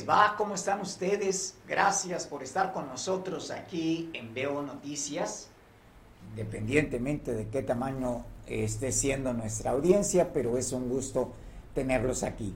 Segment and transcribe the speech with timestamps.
[0.00, 0.34] va?
[0.38, 1.54] ¿Cómo están ustedes?
[1.68, 5.48] Gracias por estar con nosotros aquí en Veo Noticias,
[6.30, 11.32] independientemente de qué tamaño esté siendo nuestra audiencia, pero es un gusto
[11.74, 12.54] tenerlos aquí.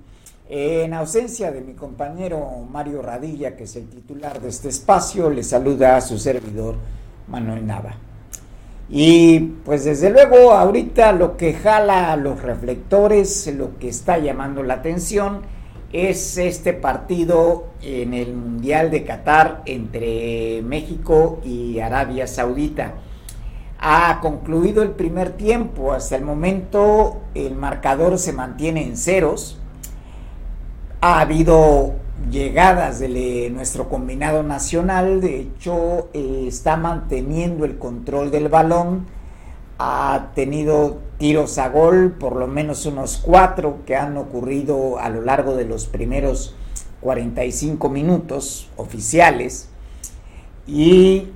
[0.49, 5.43] En ausencia de mi compañero Mario Radilla, que es el titular de este espacio, le
[5.43, 6.77] saluda a su servidor
[7.29, 7.97] Manuel Nava.
[8.89, 14.63] Y pues desde luego ahorita lo que jala a los reflectores, lo que está llamando
[14.63, 15.43] la atención,
[15.97, 22.97] es este partido en el Mundial de Qatar entre México y Arabia Saudita.
[23.79, 29.59] Ha concluido el primer tiempo, hasta el momento el marcador se mantiene en ceros.
[31.01, 31.95] Ha habido
[32.31, 39.07] llegadas de nuestro combinado nacional, de hecho eh, está manteniendo el control del balón,
[39.79, 45.23] ha tenido tiros a gol, por lo menos unos cuatro que han ocurrido a lo
[45.23, 46.55] largo de los primeros
[47.01, 49.69] 45 minutos oficiales.
[50.67, 51.29] Y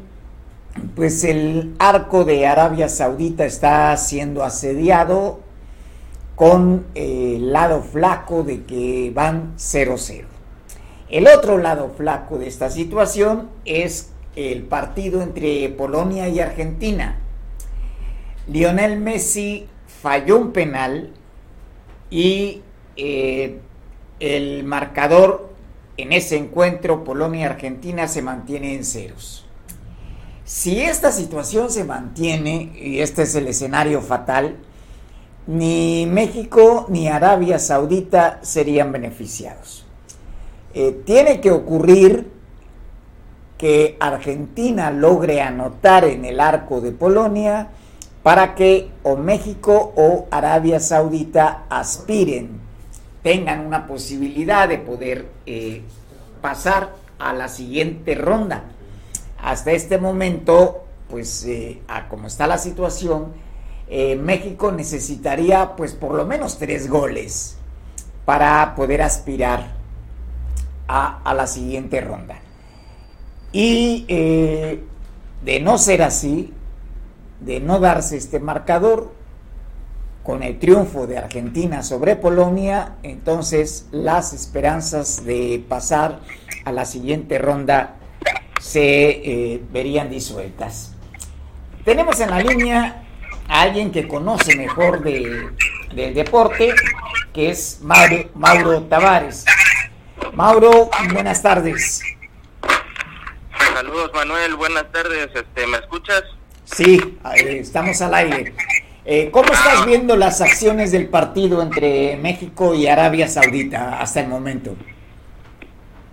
[0.97, 5.41] pues el arco de Arabia Saudita está siendo asediado
[6.35, 10.25] con el lado flaco de que van 0-0.
[11.11, 17.19] El otro lado flaco de esta situación es el partido entre Polonia y Argentina
[18.49, 19.67] Lionel Messi
[20.03, 21.11] falló un penal
[22.11, 22.63] y
[22.97, 23.61] eh,
[24.19, 25.51] el marcador
[25.97, 29.47] en ese encuentro Polonia-Argentina se mantiene en ceros.
[30.45, 34.57] Si esta situación se mantiene, y este es el escenario fatal,
[35.47, 39.87] ni México ni Arabia Saudita serían beneficiados.
[40.75, 42.31] Eh, tiene que ocurrir
[43.59, 47.69] que Argentina logre anotar en el arco de Polonia
[48.23, 52.61] para que o México o Arabia Saudita aspiren,
[53.23, 55.83] tengan una posibilidad de poder eh,
[56.41, 58.65] pasar a la siguiente ronda.
[59.43, 63.33] Hasta este momento, pues eh, a como está la situación,
[63.89, 67.57] eh, México necesitaría pues por lo menos tres goles
[68.27, 69.73] para poder aspirar
[70.87, 72.39] a, a la siguiente ronda.
[73.53, 76.55] Y de no ser así,
[77.41, 79.13] de no darse este marcador,
[80.23, 86.21] con el triunfo de Argentina sobre Polonia, entonces las esperanzas de pasar
[86.65, 87.97] a la siguiente ronda
[88.61, 90.95] se eh, verían disueltas.
[91.85, 93.03] Tenemos en la línea
[93.49, 96.75] a alguien que conoce mejor del deporte,
[97.33, 99.47] que es Mauro, Mauro Tavares.
[100.35, 102.03] Mauro, buenas tardes.
[103.73, 105.31] Saludos Manuel, buenas tardes.
[105.35, 106.23] Este, ¿Me escuchas?
[106.73, 108.55] Sí, estamos al aire.
[109.05, 114.29] Eh, ¿Cómo estás viendo las acciones del partido entre México y Arabia Saudita hasta el
[114.29, 114.77] momento?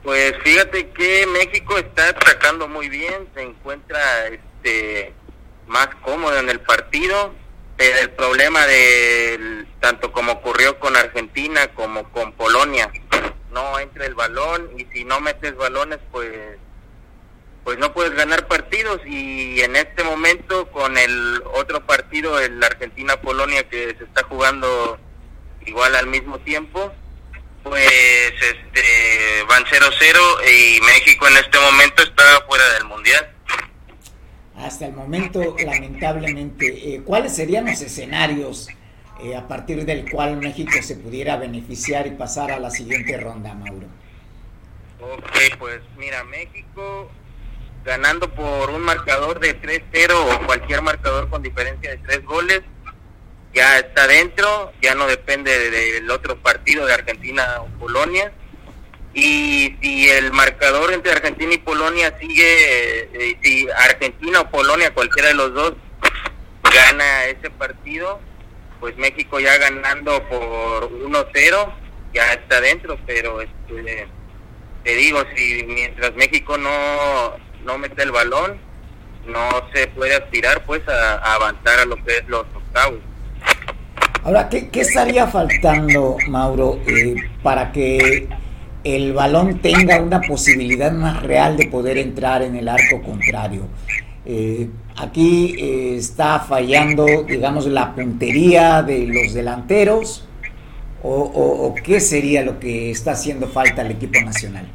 [0.03, 5.13] Pues fíjate que México está atacando muy bien, se encuentra este
[5.67, 7.33] más cómodo en el partido,
[7.75, 12.89] pero el problema de tanto como ocurrió con Argentina como con Polonia,
[13.51, 16.57] no entra el balón y si no metes balones pues
[17.67, 23.67] pues no puedes ganar partidos y en este momento con el otro partido, el Argentina-Polonia
[23.67, 24.97] que se está jugando
[25.65, 26.93] igual al mismo tiempo,
[27.63, 33.35] pues este van 0-0 y México en este momento está fuera del Mundial.
[34.55, 38.69] Hasta el momento, lamentablemente, eh, ¿cuáles serían los escenarios
[39.21, 43.53] eh, a partir del cual México se pudiera beneficiar y pasar a la siguiente ronda,
[43.55, 43.87] Mauro?
[45.01, 47.11] Ok, pues mira, México
[47.83, 52.61] ganando por un marcador de 3-0 o cualquier marcador con diferencia de tres goles,
[53.53, 58.31] ya está dentro, ya no depende del otro partido de Argentina o Polonia.
[59.13, 65.29] Y si el marcador entre Argentina y Polonia sigue, eh, si Argentina o Polonia, cualquiera
[65.29, 65.73] de los dos,
[66.61, 68.19] gana ese partido,
[68.79, 71.73] pues México ya ganando por 1-0,
[72.13, 74.07] ya está dentro, pero este,
[74.83, 78.57] te digo, si mientras México no no mete el balón,
[79.27, 82.99] no se puede aspirar pues a, avanzar a lo que es los octavos.
[84.23, 88.27] Ahora, ¿qué, estaría faltando, Mauro, eh, para que
[88.83, 93.67] el balón tenga una posibilidad más real de poder entrar en el arco contrario?
[94.25, 94.67] Eh,
[94.97, 100.25] aquí eh, está fallando, digamos, la puntería de los delanteros,
[101.09, 104.67] o qué sería lo que está haciendo falta al equipo nacional?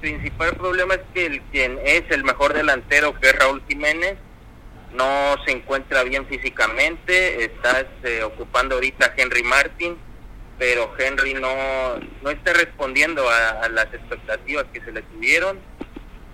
[0.00, 4.16] Principal problema es que el quien es el mejor delantero, que es Raúl Jiménez,
[4.92, 9.96] no se encuentra bien físicamente, está este, ocupando ahorita Henry Martin
[10.58, 15.58] pero Henry no, no está respondiendo a, las expectativas que se le tuvieron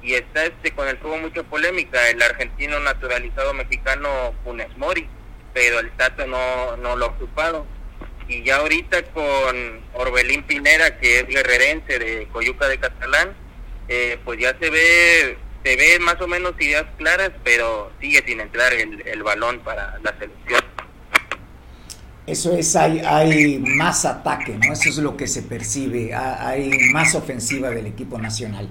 [0.02, 5.06] y está este con el tuvo mucha polémica el argentino naturalizado mexicano Funes Mori
[5.52, 7.66] pero el Tato no, no lo ha ocupado
[8.28, 13.34] y ya ahorita con Orbelín Pinera que es guerrerense de Coyuca de Catalán
[13.88, 18.40] eh, pues ya se ve se ve más o menos ideas claras pero sigue sin
[18.40, 20.62] entrar el, el balón para la selección
[22.26, 24.72] eso es, hay, hay más ataque, ¿no?
[24.72, 28.66] Eso es lo que se percibe, hay más ofensiva del equipo nacional.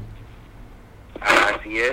[1.21, 1.91] Así es.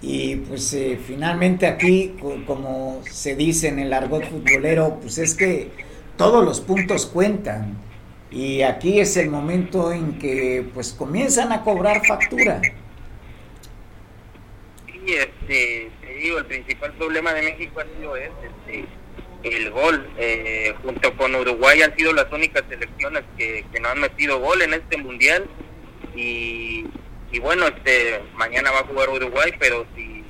[0.00, 2.14] Y pues eh, finalmente aquí,
[2.46, 5.70] como se dice en el argot futbolero, pues es que
[6.16, 7.76] todos los puntos cuentan.
[8.30, 12.60] Y aquí es el momento en que pues comienzan a cobrar factura.
[14.86, 18.84] Sí, este, te digo, el principal problema de México ha sido este,
[19.42, 20.06] el gol.
[20.18, 24.74] Eh, junto con Uruguay han sido las únicas selecciones que, no han metido gol en
[24.74, 25.46] este mundial.
[26.14, 26.84] Y,
[27.32, 30.24] y, bueno, este mañana va a jugar Uruguay, pero si,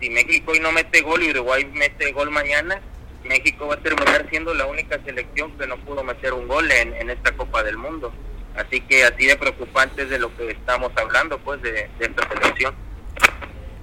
[0.00, 2.80] si México hoy no mete gol y Uruguay mete gol mañana,
[3.24, 6.94] México va a terminar siendo la única selección que no pudo meter un gol en,
[6.94, 8.12] en esta Copa del Mundo.
[8.56, 12.28] Así que así de preocupante es de lo que estamos hablando, pues, de, de esta
[12.28, 12.74] selección.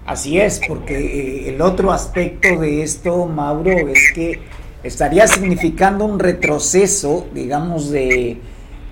[0.05, 4.41] Así es, porque eh, el otro aspecto de esto, Mauro, es que
[4.81, 8.37] estaría significando un retroceso, digamos, de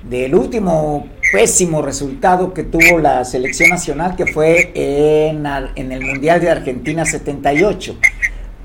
[0.03, 5.45] del último pésimo resultado que tuvo la selección nacional, que fue en,
[5.75, 7.97] en el Mundial de Argentina 78,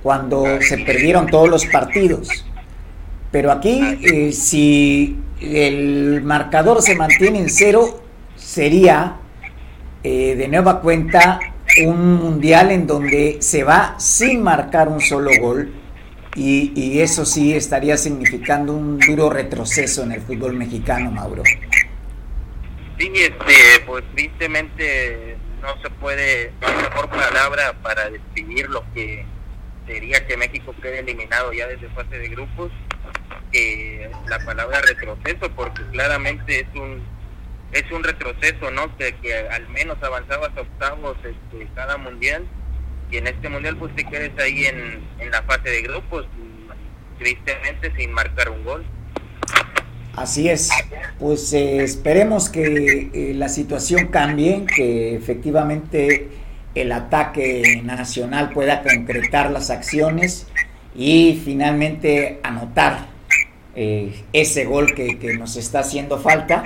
[0.03, 2.29] cuando se perdieron todos los partidos.
[3.31, 8.03] Pero aquí, eh, si el marcador se mantiene en cero,
[8.37, 9.17] sería
[10.03, 11.41] eh, de nueva cuenta
[11.85, 15.73] un mundial en donde se va sin marcar un solo gol
[16.37, 21.43] y, eso sí estaría significando un duro retroceso en el fútbol mexicano, Mauro.
[22.99, 29.25] Sí, este, pues tristemente no se puede, no hay mejor palabra para definir lo que
[29.87, 32.71] sería que México quede eliminado ya desde fase de grupos
[33.53, 37.03] que la palabra retroceso, porque claramente es un
[37.73, 38.97] es un retroceso, ¿no?
[38.97, 42.47] Que, que al menos avanzabas a octavos este, cada mundial
[43.11, 46.27] y en este mundial pues te quedes ahí en, en la fase de grupos,
[47.19, 48.87] tristemente sin marcar un gol.
[50.17, 50.71] Así es,
[51.19, 56.29] pues eh, esperemos que eh, la situación cambie, que efectivamente
[56.75, 60.47] el ataque nacional pueda concretar las acciones
[60.95, 63.09] y finalmente anotar
[63.75, 66.65] eh, ese gol que, nos está haciendo falta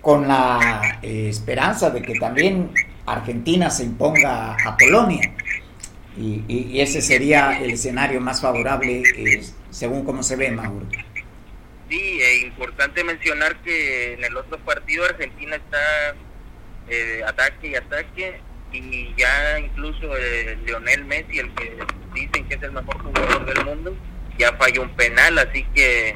[0.00, 2.70] con la esperanza de que también
[3.06, 5.32] Argentina se imponga a Polonia.
[6.16, 9.02] Y, ese sería el escenario más favorable
[9.70, 10.86] según cómo se ve, Mauro.
[11.88, 16.14] Sí, es importante mencionar que en el otro partido Argentina está
[16.88, 18.40] eh, ataque y ataque
[18.72, 20.10] y ya incluso
[20.66, 21.78] Lionel Messi, el que
[22.14, 23.96] dicen que es el mejor jugador del mundo,
[24.38, 26.14] ya falló un penal, así que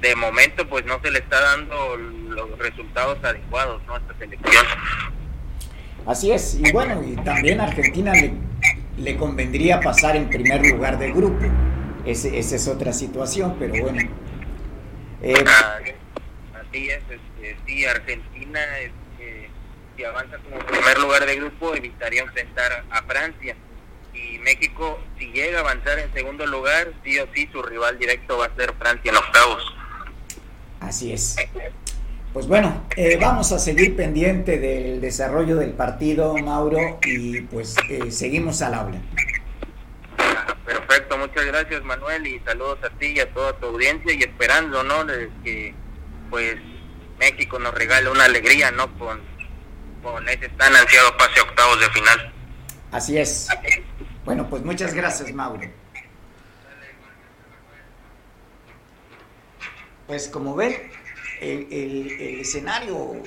[0.00, 4.64] de momento pues no se le está dando los resultados adecuados a esta selección.
[6.06, 8.32] Así es, y bueno, y también Argentina le,
[8.96, 11.44] le convendría pasar en primer lugar del grupo.
[12.06, 14.08] Ese, esa es otra situación, pero bueno.
[15.22, 15.78] Eh, ah,
[16.60, 19.50] así es, este, sí, Argentina, este,
[19.96, 23.54] si avanza como primer lugar del grupo, evitaría enfrentar a Francia.
[24.14, 28.38] Y México, si llega a avanzar en segundo lugar, sí o sí, su rival directo
[28.38, 29.74] va a ser Francia en octavos.
[30.80, 31.36] Así es.
[32.32, 38.10] Pues bueno, eh, vamos a seguir pendiente del desarrollo del partido, Mauro, y pues eh,
[38.10, 39.00] seguimos al habla.
[41.18, 45.06] Muchas gracias Manuel y saludos a ti y a toda tu audiencia y esperando, ¿no?
[45.44, 45.74] que
[46.30, 46.56] pues
[47.18, 48.96] México nos regale una alegría, ¿no?
[48.98, 49.20] Con,
[50.02, 52.32] con ese tan ansiado pase a octavos de final.
[52.92, 53.48] Así es.
[54.24, 55.68] Bueno, pues muchas gracias, Mauro.
[60.06, 60.90] Pues como ven,
[61.40, 63.22] el, escenario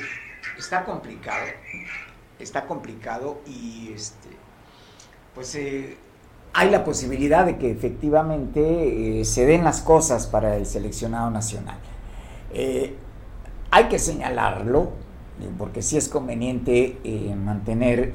[0.58, 1.48] está complicado,
[2.39, 4.30] está complicado y este,
[5.34, 5.98] pues eh,
[6.53, 11.77] hay la posibilidad de que efectivamente eh, se den las cosas para el seleccionado nacional.
[12.53, 12.95] Eh,
[13.72, 14.91] hay que señalarlo,
[15.57, 16.98] porque sí es conveniente
[17.36, 18.12] mantener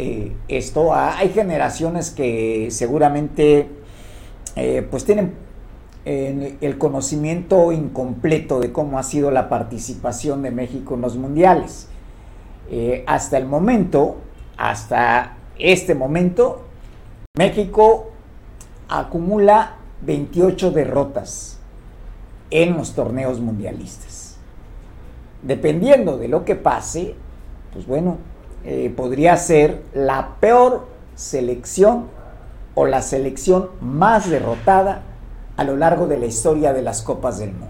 [0.46, 0.94] esto.
[0.94, 3.68] Ah, hay generaciones que seguramente
[4.88, 5.34] pues tienen
[6.04, 11.88] el conocimiento incompleto de cómo ha sido la participación de México en los mundiales.
[12.70, 14.16] Eh, hasta el momento,
[14.58, 16.64] hasta este momento,
[17.36, 18.10] México
[18.88, 21.58] acumula 28 derrotas.
[22.50, 24.36] en los torneos mundialistas.
[25.42, 27.14] Dependiendo de lo que pase,
[27.72, 28.18] pues bueno,
[28.64, 32.06] eh, podría ser la peor selección
[32.74, 35.02] o la selección más derrotada
[35.56, 37.66] a lo largo de la historia de las Copas del Mundo.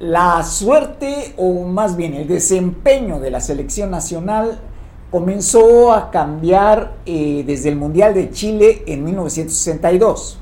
[0.00, 4.60] La suerte, o más bien el desempeño de la selección nacional,
[5.10, 10.38] comenzó a cambiar eh, desde el Mundial de Chile en 1962.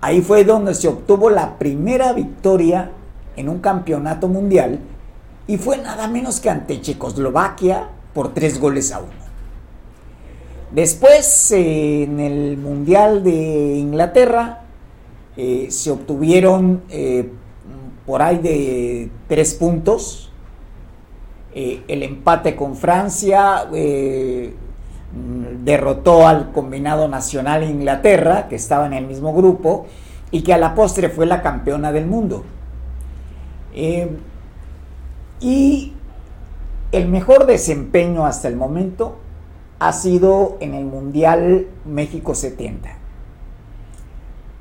[0.00, 2.90] Ahí fue donde se obtuvo la primera victoria
[3.36, 4.80] en un campeonato mundial
[5.46, 9.22] y fue nada menos que ante Checoslovaquia por tres goles a uno.
[10.72, 14.62] Después, eh, en el Mundial de Inglaterra,
[15.36, 16.82] eh, se obtuvieron
[18.06, 20.31] por ahí de tres puntos.
[21.54, 23.66] El empate con Francia
[25.64, 29.86] derrotó al combinado nacional Inglaterra, que estaba en el mismo grupo,
[30.30, 32.44] y que a la postre fue la campeona del mundo.
[33.74, 34.16] Eh,
[35.40, 35.92] y
[36.92, 39.18] el mejor desempeño hasta el momento
[39.78, 42.96] ha sido en el Mundial México 70.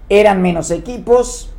[0.10, 1.51] Eran menos equipos,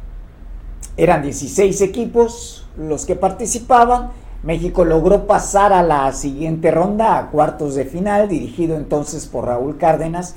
[0.96, 4.10] eran 16 equipos los que participaban,
[4.42, 9.78] México logró pasar a la siguiente ronda, a cuartos de final, dirigido entonces por Raúl
[9.78, 10.34] Cárdenas,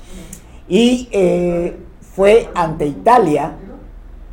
[0.67, 1.77] y eh,
[2.15, 3.53] fue ante Italia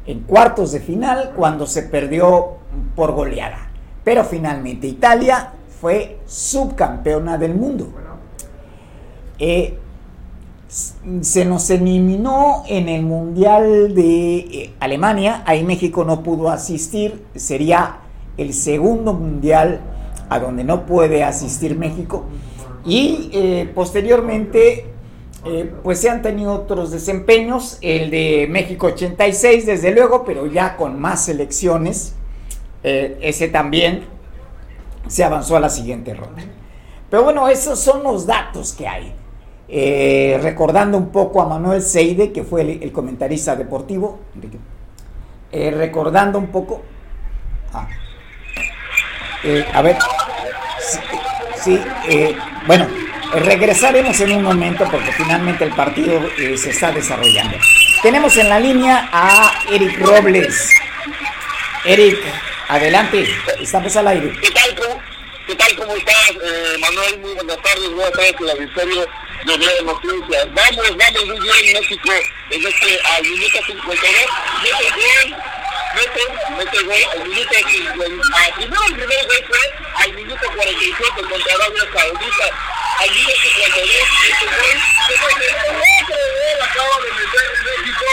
[0.06, 2.56] en cuartos de final cuando se perdió
[2.94, 3.70] por goleada.
[4.04, 7.92] Pero finalmente Italia fue subcampeona del mundo.
[9.38, 9.78] Eh,
[10.68, 17.98] se nos eliminó en el Mundial de eh, Alemania, ahí México no pudo asistir, sería
[18.36, 19.80] el segundo mundial
[20.28, 22.24] a donde no puede asistir México.
[22.84, 24.86] Y eh, posteriormente,
[25.44, 30.76] eh, pues se han tenido otros desempeños, el de México 86 desde luego, pero ya
[30.76, 32.14] con más selecciones,
[32.82, 34.04] eh, ese también
[35.06, 36.42] se avanzó a la siguiente ronda.
[37.10, 39.14] Pero bueno, esos son los datos que hay.
[40.42, 44.18] recordando un poco a Manuel Seide, que fue el, comentarista deportivo,
[45.52, 46.82] recordando un poco...
[47.72, 47.88] Ah,
[49.44, 49.96] eh, a ver,
[51.64, 52.88] sí, eh, bueno,
[53.32, 57.56] regresaremos en un momento porque finalmente el partido eh, se está desarrollando.
[58.02, 60.70] Tenemos en la línea a Eric Robles.
[61.84, 62.18] Eric,
[62.68, 63.26] adelante,
[63.60, 64.32] estamos al aire.
[64.40, 65.02] ¿Qué tal, cómo,
[65.46, 66.32] qué tal, cómo estás,
[66.80, 67.18] Manuel?
[67.18, 69.06] Muy buenas tardes, buenas tardes la victoria
[69.44, 70.46] de Nueva Noticias.
[70.54, 72.10] Vamos, vamos muy bien, México,
[72.50, 73.98] en este, al minuto 52,
[74.62, 75.51] mete bien
[75.94, 76.20] mete,
[76.56, 78.54] mete gol al minuto 50.
[78.56, 82.46] Primero el primer gol fue al minuto 47 contra Arabia Saudita.
[82.98, 83.88] Al minuto 52,
[84.28, 84.76] este gol,
[86.02, 88.06] otro gol acaba de meter México.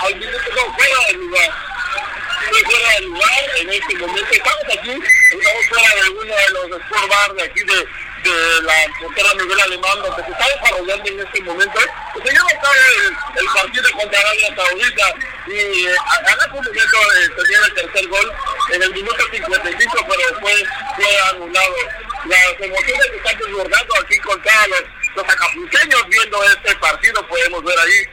[0.00, 1.50] Al minuto, no, fuera del lugar.
[2.48, 4.30] Fue fuera del lugar en este momento.
[4.30, 7.86] Estamos aquí, estamos fuera de uno de los sport bar de aquí de
[8.22, 11.80] de la frontera a nivel alemán, donde se está desarrollando en este momento,
[12.14, 12.70] pues ya está
[13.36, 15.14] el, partido contra Arabia Saudita
[15.46, 15.94] y eh,
[16.26, 18.32] en ese momento eh, tenía el tercer gol
[18.72, 20.52] en el minuto 55, pero fue,
[20.96, 21.74] fue anulado.
[22.26, 27.78] Las emociones que están desbordando aquí con todos los, los viendo este partido, podemos ver
[27.78, 28.08] ahí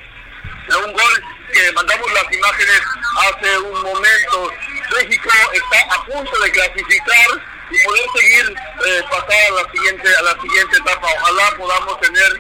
[0.86, 2.82] un gol que mandamos las imágenes
[3.28, 4.52] hace un momento.
[4.96, 10.22] México está a punto de clasificar y poder seguir eh, pasar a la siguiente a
[10.24, 11.08] la siguiente etapa.
[11.22, 12.32] Ojalá podamos tener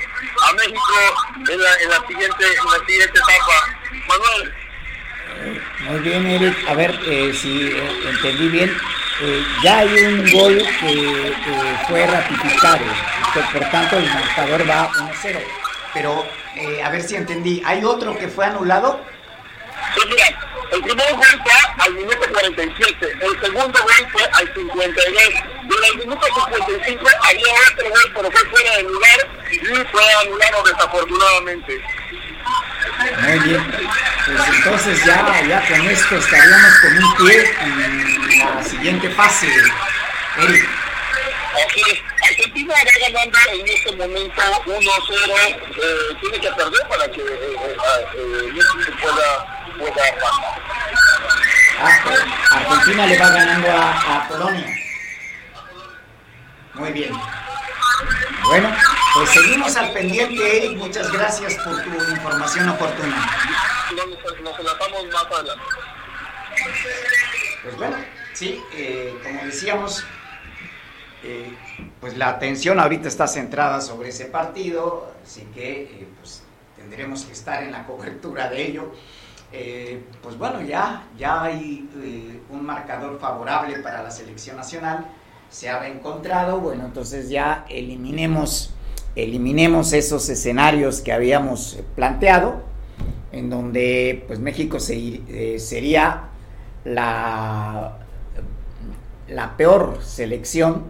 [0.47, 0.95] a México
[1.51, 3.77] en la, en la siguiente en la siguiente etapa.
[4.07, 4.53] Manuel.
[5.89, 6.55] Muy bien, Eric.
[6.67, 8.71] A ver eh, si eh, entendí bien.
[9.21, 11.33] Eh, ya hay un gol que,
[11.87, 12.85] fue ratificado.
[13.51, 15.39] Por tanto, el marcador va 1-0.
[15.93, 16.25] Pero,
[16.83, 17.61] a ver si entendí.
[17.65, 19.03] ¿Hay otro que fue anulado?
[19.95, 20.25] Pues mira,
[20.71, 25.91] el primer gol fue al minuto 47, el segundo gol fue al 52, y en
[25.91, 29.57] el minuto 55 había otro gol, pero fue fuera de lugar y
[29.91, 31.81] fue anulado desafortunadamente.
[33.21, 33.71] Muy bien,
[34.25, 39.47] pues entonces ya, ya con esto estaríamos con un pie en la siguiente fase,
[40.37, 40.69] Eric.
[41.53, 41.99] Así es.
[42.23, 44.81] Argentina va ganando en este momento 1-0,
[45.45, 47.77] eh, tiene que perder para que eh, eh,
[48.15, 49.52] eh México pueda
[51.79, 51.99] Ah,
[52.51, 54.77] Argentina le va ganando a, Polonia.
[56.75, 57.13] Muy bien.
[58.45, 58.69] Bueno,
[59.13, 60.77] pues seguimos al pendiente, Eric.
[60.77, 63.31] Muchas gracias por tu información oportuna.
[63.95, 65.65] Nos, enlazamos más adelante.
[67.63, 67.97] Pues bueno,
[68.33, 70.05] sí, eh, como decíamos,
[71.23, 71.55] eh,
[72.01, 76.43] pues la atención ahorita está centrada sobre ese partido, así que eh, pues
[76.75, 78.93] tendremos que estar en la cobertura de ello.
[79.55, 85.05] Eh, pues bueno, ya, ya hay eh, un marcador favorable para la selección nacional,
[85.51, 88.73] se ha reencontrado, bueno, entonces ya eliminemos,
[89.15, 92.63] eliminemos esos escenarios que habíamos planteado,
[93.31, 96.29] en donde pues México se, sería
[96.83, 97.99] la,
[99.27, 100.85] la peor selección,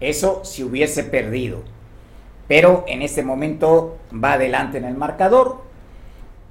[0.00, 1.62] eso si hubiese perdido.
[2.48, 5.62] Pero en este momento va adelante en el marcador,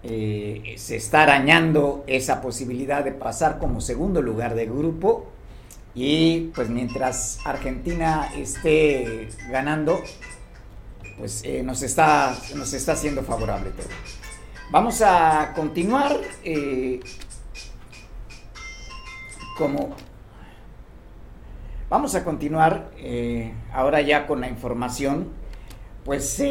[0.04, 5.28] eh, se está arañando esa posibilidad de pasar como segundo lugar de grupo
[5.94, 10.02] y pues mientras Argentina esté ganando,
[11.20, 13.88] pues eh, nos, está, nos está siendo favorable todo.
[14.72, 17.00] Vamos a continuar eh,
[19.58, 19.96] como
[21.90, 22.90] vamos a continuar
[23.74, 25.28] ahora ya con la información
[26.06, 26.42] pues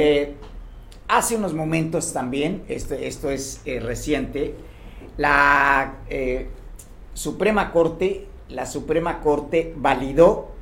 [1.11, 4.55] hace unos momentos también esto, esto es eh, reciente
[5.17, 5.95] la
[7.15, 10.53] Suprema Corte la Suprema Corte validó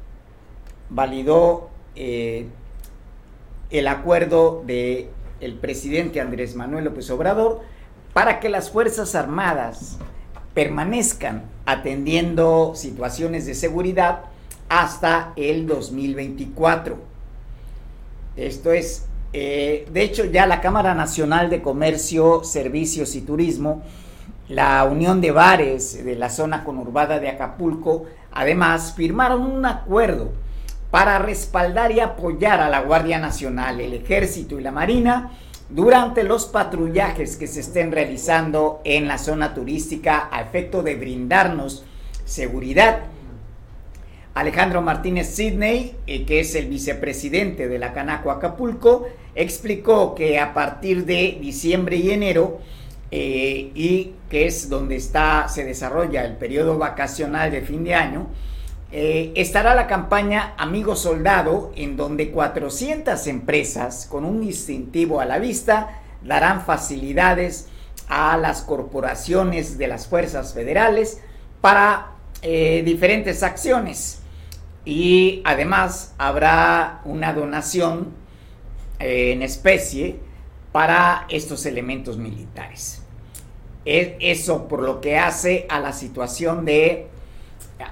[0.90, 5.10] validó el acuerdo de
[5.60, 7.60] presidente Andrés Manuel López Obrador
[8.12, 9.98] para que las Fuerzas Armadas
[10.54, 14.24] permanezcan atendiendo situaciones de seguridad
[14.68, 16.96] hasta el 2024.
[18.36, 23.82] Esto es, eh, de hecho ya la Cámara Nacional de Comercio, Servicios y Turismo,
[24.48, 30.32] la Unión de Bares de la zona conurbada de Acapulco, además firmaron un acuerdo
[30.90, 35.32] para respaldar y apoyar a la Guardia Nacional, el Ejército y la Marina
[35.68, 41.84] durante los patrullajes que se estén realizando en la zona turística a efecto de brindarnos
[42.24, 43.00] seguridad.
[44.38, 50.54] Alejandro Martínez Sidney, eh, que es el vicepresidente de la Canaco Acapulco, explicó que a
[50.54, 52.60] partir de diciembre y enero,
[53.10, 58.28] eh, y que es donde está, se desarrolla el periodo vacacional de fin de año,
[58.92, 65.40] eh, estará la campaña Amigo Soldado, en donde 400 empresas con un distintivo a la
[65.40, 67.66] vista darán facilidades
[68.06, 71.20] a las corporaciones de las fuerzas federales
[71.60, 74.17] para diferentes acciones.
[74.88, 78.14] Y además habrá una donación
[78.98, 80.18] eh, en especie
[80.72, 83.02] para estos elementos militares.
[83.84, 87.06] eso por lo que hace a la situación de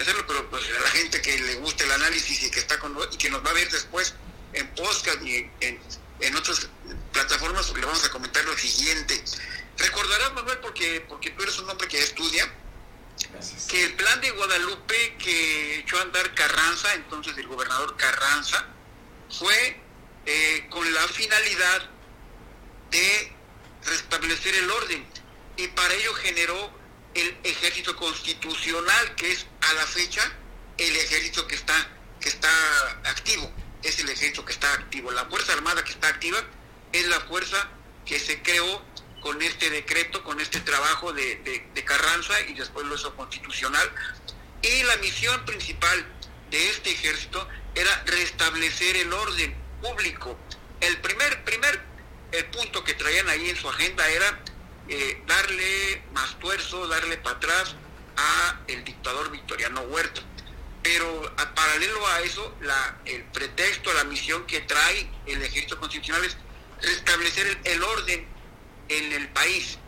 [0.00, 2.96] hacerlo, pero pues a la gente que le guste el análisis y que está con
[3.10, 4.14] y que nos va a ver después
[4.52, 5.80] en podcast y en,
[6.20, 6.68] en otras
[7.12, 9.22] plataformas, le vamos a comentar lo siguiente.
[9.76, 12.52] Recordarás, Manuel, porque, porque tú eres un hombre que estudia,
[13.68, 18.66] que el plan de Guadalupe que echó a andar Carranza, entonces el gobernador Carranza,
[19.30, 19.80] fue
[20.26, 21.90] eh, con la finalidad
[22.90, 23.32] de
[23.84, 25.06] restablecer el orden.
[25.56, 26.72] y para ello generó
[27.14, 30.32] el ejército constitucional, que es a la fecha
[30.76, 31.74] el ejército que está,
[32.20, 32.50] que está
[33.04, 33.52] activo,
[33.82, 35.10] es el ejército que está activo.
[35.10, 36.38] La Fuerza Armada que está activa
[36.92, 37.68] es la fuerza
[38.04, 38.82] que se creó
[39.20, 41.36] con este decreto, con este trabajo de,
[41.74, 43.90] de Carranza y después lo hizo constitucional.
[44.62, 46.06] Y la misión principal
[46.50, 50.38] de este ejército era restablecer el orden público.
[50.80, 51.80] El primer, primer
[52.32, 54.40] el punto que traían ahí en su agenda era
[54.88, 57.74] eh, darle más tuerzo, darle para atrás
[58.16, 60.22] a el dictador Victoriano Huerta.
[60.82, 62.54] Pero paralelo a eso,
[63.04, 66.36] el pretexto, la misión que trae el ejército constitucional es
[66.80, 68.26] restablecer el, orden
[68.88, 69.78] en el país.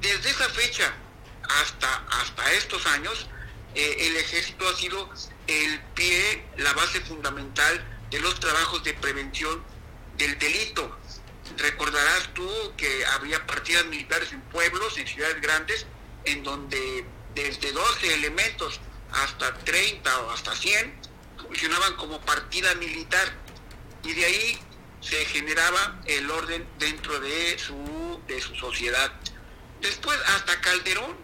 [0.00, 0.94] Desde esa fecha
[1.42, 3.28] hasta, hasta estos años,
[3.74, 5.10] eh, el ejército ha sido
[5.46, 9.62] el pie, la base fundamental de los trabajos de prevención
[10.16, 10.96] del delito.
[11.58, 15.86] Recordarás tú que había partidas militares en pueblos, en ciudades grandes,
[16.24, 18.80] en donde desde 12 elementos
[19.14, 20.94] hasta 30 o hasta 100
[21.46, 23.32] funcionaban como partida militar
[24.02, 24.58] y de ahí
[25.00, 29.12] se generaba el orden dentro de su, de su sociedad.
[29.80, 31.16] Después, hasta Calderón,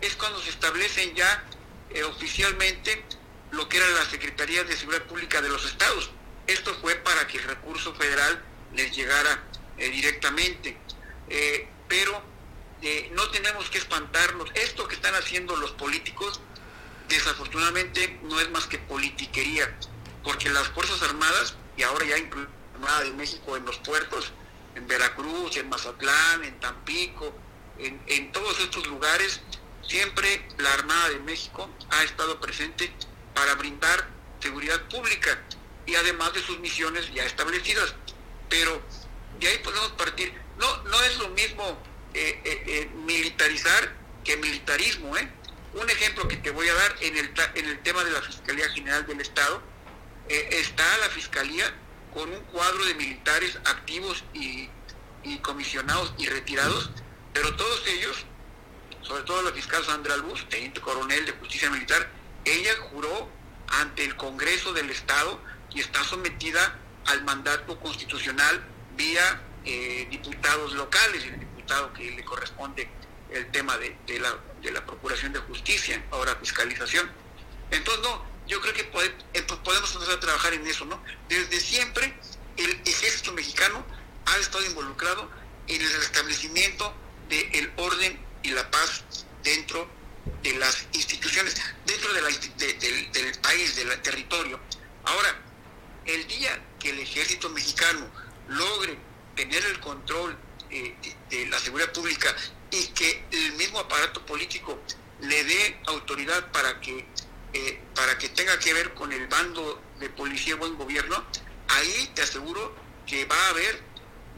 [0.00, 1.44] es cuando se establecen ya
[1.90, 3.04] eh, oficialmente
[3.50, 6.10] lo que era la Secretaría de Seguridad Pública de los estados.
[6.46, 8.42] Esto fue para que el recurso federal
[8.74, 9.42] les llegara
[9.78, 10.78] eh, directamente.
[11.28, 12.36] Eh, pero
[13.12, 14.50] no tenemos que espantarnos.
[14.54, 16.40] Esto que están haciendo los políticos,
[17.08, 19.76] desafortunadamente, no es más que politiquería,
[20.24, 24.32] porque las Fuerzas Armadas, y ahora ya incluye la Armada de México en los puertos,
[24.74, 27.34] en Veracruz, en Mazatlán, en Tampico,
[27.78, 29.40] en, en todos estos lugares,
[29.86, 32.92] siempre la Armada de México ha estado presente
[33.34, 34.08] para brindar
[34.40, 35.38] seguridad pública
[35.86, 37.94] y además de sus misiones ya establecidas.
[38.48, 38.82] Pero
[39.40, 40.32] de ahí podemos partir.
[40.58, 41.78] No, no es lo mismo
[42.14, 45.14] eh, eh, eh, militarizar que militarismo.
[45.76, 48.66] Un ejemplo que te voy a dar en el, en el tema de la Fiscalía
[48.70, 49.60] General del Estado,
[50.26, 51.66] está la Fiscalía
[52.14, 54.70] con un cuadro de militares activos y,
[55.22, 56.90] y comisionados y retirados,
[57.34, 58.24] pero todos ellos,
[59.02, 62.08] sobre todo la fiscal Sandra Luz, teniente coronel de justicia militar,
[62.46, 63.28] ella juró
[63.68, 65.38] ante el Congreso del Estado
[65.74, 68.64] y está sometida al mandato constitucional
[68.96, 72.88] vía eh, diputados locales, el diputado que le corresponde
[73.30, 77.10] el tema de, la, de la Procuración de Justicia, ahora fiscalización.
[77.70, 81.02] Entonces, no, yo creo que eh, podemos empezar a trabajar en eso, ¿no?
[81.28, 82.14] Desde siempre
[82.56, 83.84] el ejército mexicano
[84.26, 85.30] ha estado involucrado
[85.66, 86.94] en el restablecimiento
[87.28, 89.04] del orden y la paz
[89.42, 89.88] dentro
[90.42, 94.60] de las instituciones, dentro de del país, del territorio.
[95.04, 95.36] Ahora,
[96.04, 98.08] el día que el ejército mexicano
[98.48, 98.96] logre
[99.34, 100.36] tener el control
[100.70, 100.96] eh,
[101.30, 102.34] de la seguridad pública
[102.70, 104.78] y que el mismo aparato político
[105.20, 107.06] le dé autoridad para que
[107.52, 111.24] eh, para que tenga que ver con el bando de policía buen gobierno,
[111.68, 112.74] ahí te aseguro
[113.06, 113.80] que va a haber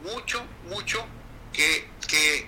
[0.03, 1.05] mucho, mucho
[1.51, 2.47] que, que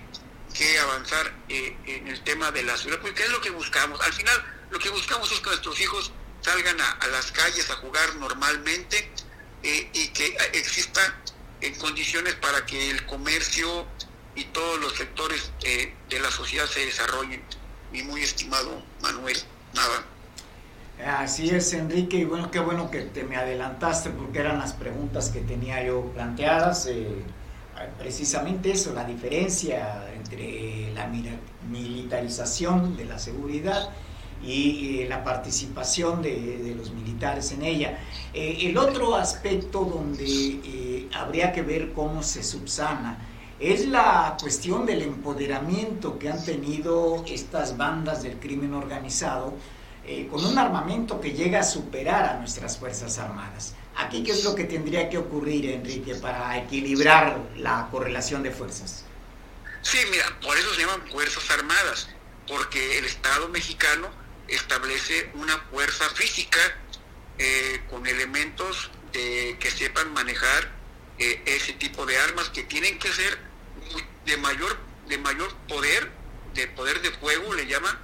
[0.52, 4.00] que avanzar eh, en el tema de la seguridad porque es lo que buscamos.
[4.00, 8.16] Al final, lo que buscamos es que nuestros hijos salgan a, las calles a jugar
[8.16, 9.10] normalmente
[9.62, 11.00] eh, y que exista
[11.60, 13.86] en condiciones para que el comercio
[14.34, 17.42] y todos los sectores eh, de la sociedad se desarrollen.
[17.92, 19.36] Mi muy estimado Manuel,
[19.74, 21.20] nada.
[21.20, 25.30] Así es, Enrique, y bueno, qué bueno que te me adelantaste porque eran las preguntas
[25.30, 26.86] que tenía yo planteadas
[27.98, 31.10] precisamente eso, la diferencia entre la
[31.68, 33.90] militarización de la seguridad
[34.44, 37.98] y la participación de, los militares en ella.
[38.34, 43.18] Eh, el otro aspecto donde eh, habría que ver cómo se subsana
[43.62, 49.54] es la cuestión del empoderamiento que han tenido estas bandas del crimen organizado
[50.04, 53.74] eh, con un armamento que llega a superar a nuestras Fuerzas Armadas.
[53.94, 59.04] Aquí, ¿qué es lo que tendría que ocurrir, Enrique, para equilibrar la correlación de fuerzas?
[59.82, 62.08] Sí, mira, por eso se llaman Fuerzas Armadas,
[62.48, 64.08] porque el Estado mexicano
[64.48, 66.58] establece una fuerza física
[67.38, 70.82] eh, con elementos que sepan manejar
[71.18, 73.38] eh, ese tipo de armas que tienen que ser
[74.24, 74.76] de mayor,
[75.08, 76.10] de mayor poder,
[76.54, 77.98] de poder de fuego, le llaman,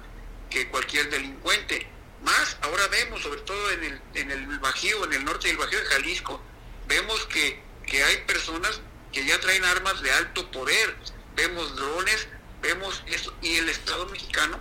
[0.49, 1.87] que cualquier delincuente.
[2.23, 5.79] Más ahora vemos, sobre todo en el, en el Bajío, en el norte del Bajío
[5.79, 6.41] de Jalisco,
[6.87, 10.95] vemos que, que hay personas que ya traen armas de alto poder,
[11.35, 12.27] vemos drones,
[12.61, 14.59] vemos eso, y el Estado mexicano,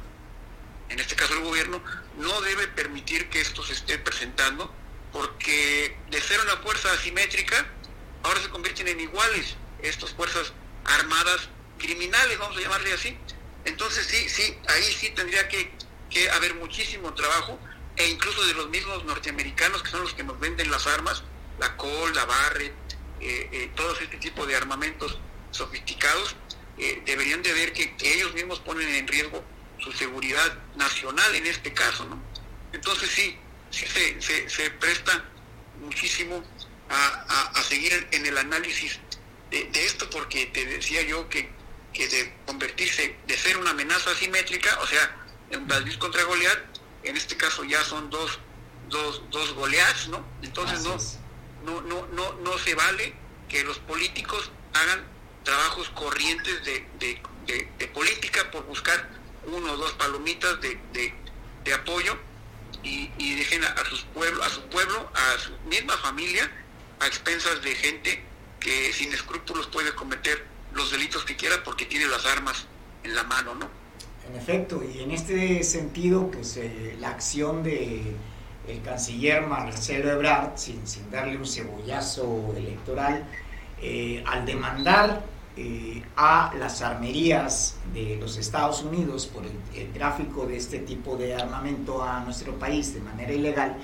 [0.89, 1.83] en este caso el gobierno,
[2.17, 4.73] no debe permitir que esto se esté presentando,
[5.13, 7.67] porque de ser una fuerza asimétrica,
[8.23, 10.53] ahora se convierten en iguales estas fuerzas
[10.89, 11.49] armadas
[11.79, 13.17] criminales, vamos a llamarle así.
[13.65, 15.71] Entonces sí, sí, ahí sí tendría que,
[16.33, 17.59] haber muchísimo trabajo,
[17.97, 21.23] e incluso de los mismos norteamericanos que son los que nos venden las armas,
[21.59, 22.73] la Col, la Barrett,
[23.21, 25.19] eh, eh, todos este tipo de armamentos
[25.51, 26.35] sofisticados,
[26.79, 29.45] eh, deberían de ver que, ellos mismos ponen en riesgo
[29.81, 32.23] su seguridad nacional en este caso, ¿no?
[32.73, 33.37] Entonces sí,
[33.71, 33.85] sí
[34.49, 35.25] se, presta
[35.81, 36.43] muchísimo
[36.89, 39.01] a, seguir en el análisis
[39.51, 41.49] de, esto porque te decía yo que,
[41.93, 45.17] que de convertirse, de ser una amenaza asimétrica, o sea,
[45.51, 46.59] en David contra Goliat,
[47.03, 48.39] en este caso ya son dos,
[48.89, 50.25] dos, dos Goliaths, ¿no?
[50.43, 50.99] Entonces no,
[51.65, 53.15] no, no, no, no se vale
[53.49, 55.05] que los políticos hagan
[55.45, 59.09] trabajos corrientes de, de, política por buscar
[59.47, 60.79] uno o dos palomitas de,
[61.65, 62.19] de apoyo
[62.83, 66.51] y, y dejen a, sus pueblos, a su pueblo, a su misma familia,
[67.01, 68.25] a expensas de gente
[68.61, 72.67] que sin escrúpulos puede cometer los delitos que quiera porque tiene las armas
[73.05, 73.69] en la mano, ¿no?
[74.29, 78.15] En efecto, y en este sentido, pues eh, la acción de
[78.69, 83.25] el canciller Marcelo Ebrard, sin, sin darle un cebollazo electoral,
[83.81, 85.23] eh, al demandar
[85.57, 91.35] eh, a las armerías de los Estados Unidos por el, tráfico de este tipo de
[91.35, 93.77] armamento a nuestro país de manera ilegal,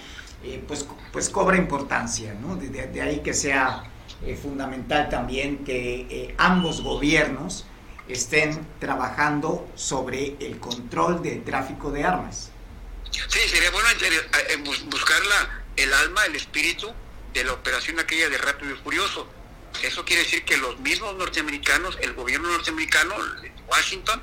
[0.45, 2.55] eh, pues, pues cobra importancia, ¿no?
[2.57, 3.91] de, ahí que sea
[4.41, 7.67] fundamental también que ambos gobiernos
[8.09, 12.51] estén trabajando sobre el control del tráfico de armas.
[13.11, 13.89] Sí, sería bueno
[14.87, 15.23] buscar
[15.77, 16.93] el alma, el espíritu
[17.33, 19.29] de la operación aquella de Rápido y Furioso.
[19.83, 23.15] Eso quiere decir que los mismos norteamericanos, el gobierno norteamericano,
[23.69, 24.23] Washington,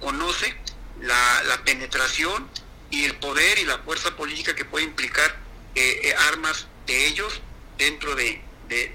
[0.00, 0.54] conoce
[1.00, 2.48] la, penetración
[2.90, 5.36] y el poder y la fuerza política que puede implicar
[5.74, 7.40] eh, eh, armas de ellos
[7.78, 8.42] dentro de,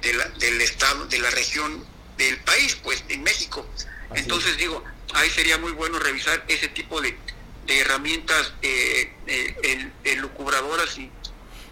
[0.01, 1.85] del estado, de la región
[2.17, 3.67] del país, pues en México.
[4.15, 7.17] Entonces digo, ahí sería muy bueno revisar ese tipo de,
[7.65, 11.11] de herramientas eh, eh elucubradoras y,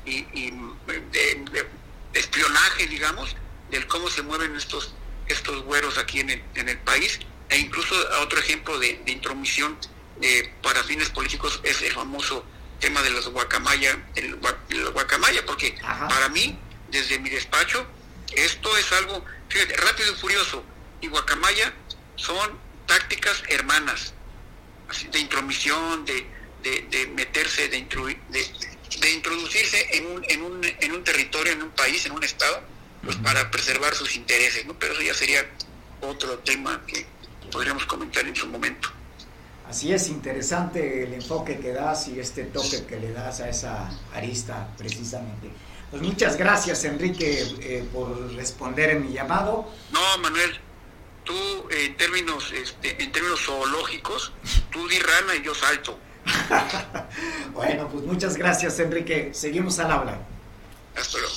[0.06, 0.52] y,
[1.12, 1.68] de,
[2.14, 3.36] espionaje, digamos,
[3.72, 4.94] del cómo se mueven estos
[5.28, 7.20] estos güeros aquí en el, en el país.
[7.50, 9.78] E incluso otro ejemplo de, intromisión
[10.22, 12.46] eh, para fines políticos es el famoso
[12.80, 14.36] tema de los guacamaya, el,
[14.94, 16.58] guacamaya, porque para mí,
[16.90, 17.88] desde mi despacho,
[18.34, 20.64] esto es algo, fíjate, rápido y furioso
[21.02, 21.74] y guacamaya
[22.16, 24.14] son tácticas hermanas
[25.12, 26.26] de intromisión, de,
[26.64, 27.88] de, meterse, de,
[29.00, 32.62] de, introducirse en un, en, un, en un territorio, en un país, en un estado,
[33.04, 34.78] pues para preservar sus intereses, ¿no?
[34.78, 35.46] Pero eso ya sería
[36.02, 37.06] otro tema que
[37.52, 38.90] podríamos comentar en su momento.
[39.70, 43.90] Así es, interesante el enfoque que das y este toque que le das a esa
[44.14, 45.50] arista precisamente.
[45.92, 49.70] Pues muchas gracias Enrique eh, por responder en mi llamado.
[49.92, 50.60] No, Manuel,
[51.24, 51.34] tú
[51.70, 54.34] en términos este, en términos zoológicos,
[54.72, 56.00] tú di rana y yo salto.
[57.54, 59.30] bueno, pues muchas gracias, Enrique.
[59.34, 60.20] Seguimos al habla.
[60.98, 61.34] Hasta luego.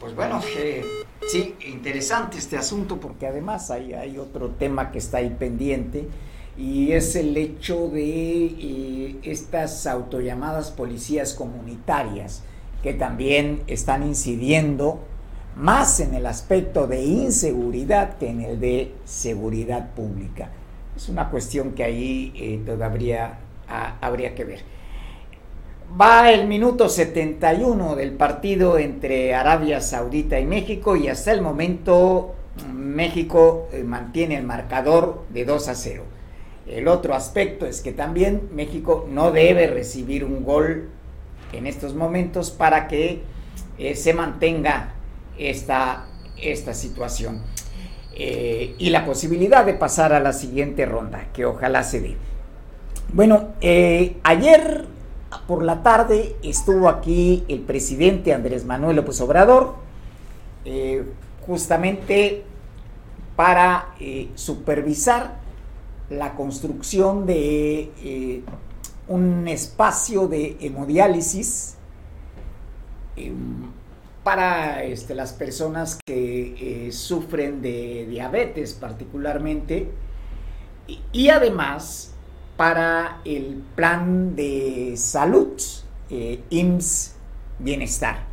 [0.00, 0.84] Pues bueno, eh,
[1.28, 6.08] sí, interesante este asunto porque además hay, hay otro tema que está ahí pendiente
[6.56, 12.42] y es el hecho de eh, estas autollamadas policías comunitarias
[12.82, 15.00] que también están incidiendo
[15.56, 20.50] más en el aspecto de inseguridad que en el de seguridad pública.
[20.96, 23.38] Es una cuestión que ahí eh, todavía
[24.00, 24.60] habría que ver.
[26.00, 32.34] Va el minuto 71 del partido entre Arabia Saudita y México y hasta el momento
[32.72, 36.02] México eh, mantiene el marcador de 2 a 0.
[36.66, 40.90] El otro aspecto es que también México no debe recibir un gol
[41.52, 43.22] en estos momentos para que
[43.78, 44.92] eh, se mantenga
[45.38, 46.06] esta,
[46.40, 47.42] esta situación.
[48.14, 52.16] Eh, y la posibilidad de pasar a la siguiente ronda, que ojalá se dé.
[53.12, 54.86] Bueno, eh, ayer
[55.46, 59.76] por la tarde estuvo aquí el presidente Andrés Manuel López Obrador,
[61.46, 62.44] justamente
[63.36, 63.94] para
[64.34, 65.38] supervisar
[66.10, 68.42] la construcción de
[69.08, 71.76] un espacio de hemodiálisis
[73.16, 73.70] em,
[74.22, 79.90] para este, las personas que eh, sufren de diabetes particularmente
[81.12, 82.14] y, además
[82.56, 85.60] para el plan de salud
[86.10, 87.14] eh, IMSS
[87.58, 88.26] Bienestar.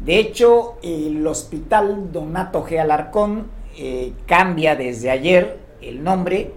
[0.00, 2.78] De hecho, el hospital Donato G.
[2.80, 6.52] Alarcón eh, cambia desde ayer el nombre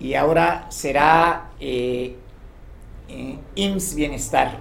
[0.00, 1.50] y ahora será
[3.08, 4.60] IMSS Bienestar.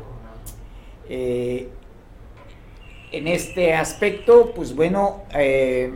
[3.16, 5.94] En este aspecto, pues bueno, eh,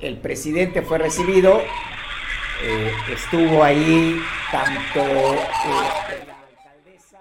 [0.00, 1.60] el presidente fue recibido,
[2.62, 4.18] eh, estuvo ahí
[4.50, 7.18] tanto eh, la alcaldesa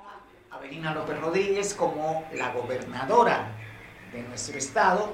[0.50, 3.52] Avelina López Rodríguez como la gobernadora
[4.14, 5.14] de nuestro estado,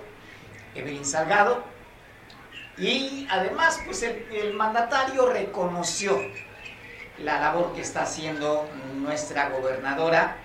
[0.76, 1.64] Evelyn Salgado,
[2.78, 6.20] y además pues el mandatario reconoció
[7.20, 10.38] la labor que está haciendo nuestra gobernadora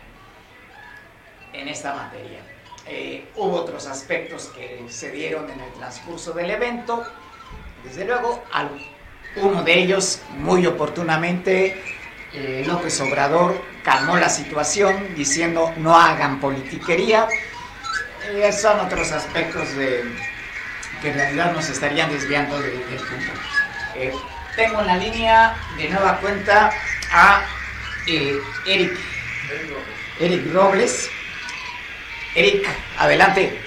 [1.52, 2.40] en esta materia.
[2.88, 7.04] Eh, hubo otros aspectos que se dieron en el transcurso del evento.
[7.82, 8.44] Desde luego,
[9.36, 11.82] uno de ellos, muy oportunamente,
[12.32, 17.28] eh, López Obrador calmó la situación diciendo no hagan politiquería.
[18.30, 19.68] Eh, son otros aspectos
[21.02, 23.32] que en realidad nos estarían desviando del, punto.
[24.56, 26.72] Tengo en la línea de nueva cuenta
[27.12, 27.46] a
[28.06, 28.98] Eric,
[30.18, 31.10] Eric Robles
[32.34, 33.62] Eric, adelante.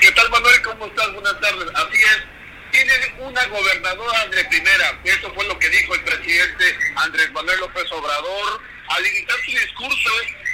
[0.00, 0.62] ¿Qué tal, Manuel?
[0.62, 1.12] ¿Cómo estás?
[1.14, 1.68] Buenas tardes.
[1.74, 2.22] Así es.
[2.70, 5.00] Tiene una gobernadora de primera.
[5.04, 10.10] Eso fue lo que dijo el presidente Andrés Manuel López Obrador al iniciar su discurso,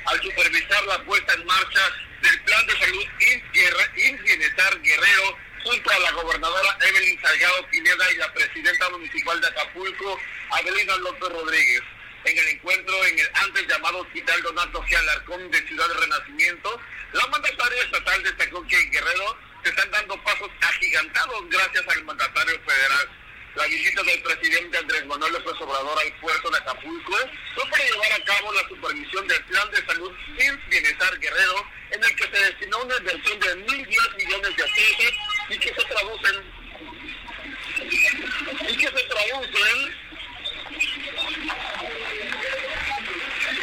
[0.06, 1.80] al supervisar la puesta en marcha
[2.22, 5.36] del plan de salud INS Bienestar Guerrero
[5.68, 10.18] junto a la gobernadora Evelyn Salgado Pineda y la presidenta municipal de Acapulco,
[10.50, 11.82] Adelina López Rodríguez.
[12.24, 15.50] En el encuentro en el antes llamado Hospital Donato G.
[15.50, 16.80] De Ciudad de Renacimiento,
[17.12, 22.60] la mandataria estatal destacó que en Guerrero se están dando pasos agigantados gracias al mandatario
[22.66, 23.08] federal.
[23.54, 27.16] La visita del presidente Andrés Manuel López Obrador al puerto de Acapulco
[27.54, 32.04] fue para llevar a cabo la supervisión del plan de salud sin bienestar guerrero, en
[32.04, 35.14] el que se destinó una inversión de 1.010 millones de pesos
[35.48, 36.58] y que se traducen
[38.68, 40.08] y que se traducen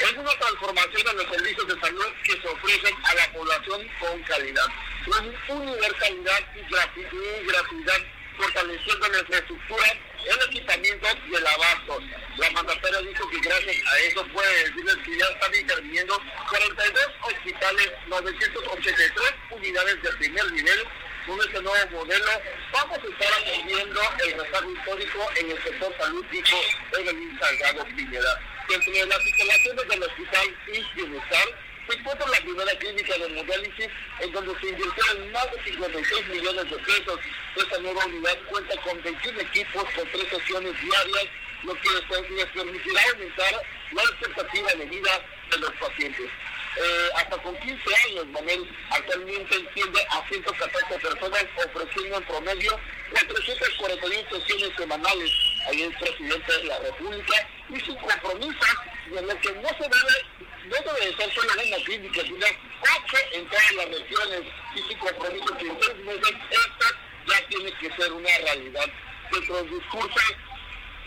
[0.05, 4.21] es una transformación en los servicios de salud que se ofrecen a la población con
[4.23, 4.67] calidad.
[5.05, 8.01] Con universalidad y gratuidad,
[8.37, 9.85] fortaleciendo la infraestructura,
[10.25, 11.99] el equipamiento y el abasto.
[12.37, 17.91] La mandataria dijo que gracias a eso puede decirles que ya están interviniendo 42 hospitales,
[18.07, 20.87] 983 unidades de primer nivel
[21.25, 22.25] con este nuevo modelo
[22.71, 26.57] vamos a estar atendiendo el rezago histórico en el sector salud, dijo
[26.99, 28.39] Evelyn Salgado Piñera.
[28.69, 31.47] Entre las instalaciones del Hospital INS Bienestar
[31.87, 36.69] se encuentra la primera clínica de hemodiálisis en donde se invirtieron más de 56 millones
[36.69, 37.19] de pesos.
[37.55, 41.27] Esta nueva unidad cuenta con 21 equipos con tres sesiones diarias,
[41.63, 45.21] lo que les permitirá aumentar la expectativa de vida
[45.51, 46.29] de los pacientes.
[46.77, 47.73] Eh, hasta con 15
[48.09, 52.79] años, Manuel actualmente entiende a 114 personas ofreciendo en promedio
[53.11, 55.31] 441 sesiones semanales.
[55.69, 58.65] Ahí el presidente de la República y su compromiso
[59.07, 60.25] en el que no se debe,
[60.69, 64.41] debe ser solo en una clínica, sino ocho en todas las regiones
[64.75, 68.85] y su compromiso que en tres meses esta ya tiene que ser una realidad.
[69.31, 70.19] Dentro del discurso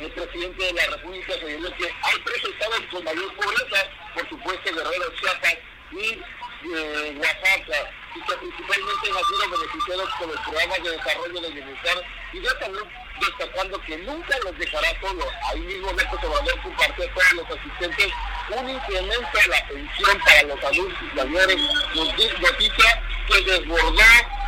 [0.00, 4.74] el presidente de la República señaló que hay tres estados con mayor pobreza, por supuesto
[4.74, 5.58] Guerrero, Chiapas
[5.90, 6.20] y
[6.64, 11.96] eh, Oaxaca, y que principalmente han sido beneficiados por los programas de desarrollo del bienestar
[12.32, 12.86] y de salud,
[13.20, 15.24] destacando que nunca los dejará solo.
[15.50, 18.12] Ahí mismo Néstor Obrador compartió a todos los asistentes
[18.56, 21.56] un incremento en la pensión para los adultos mayores,
[21.94, 24.02] noticia que desbordó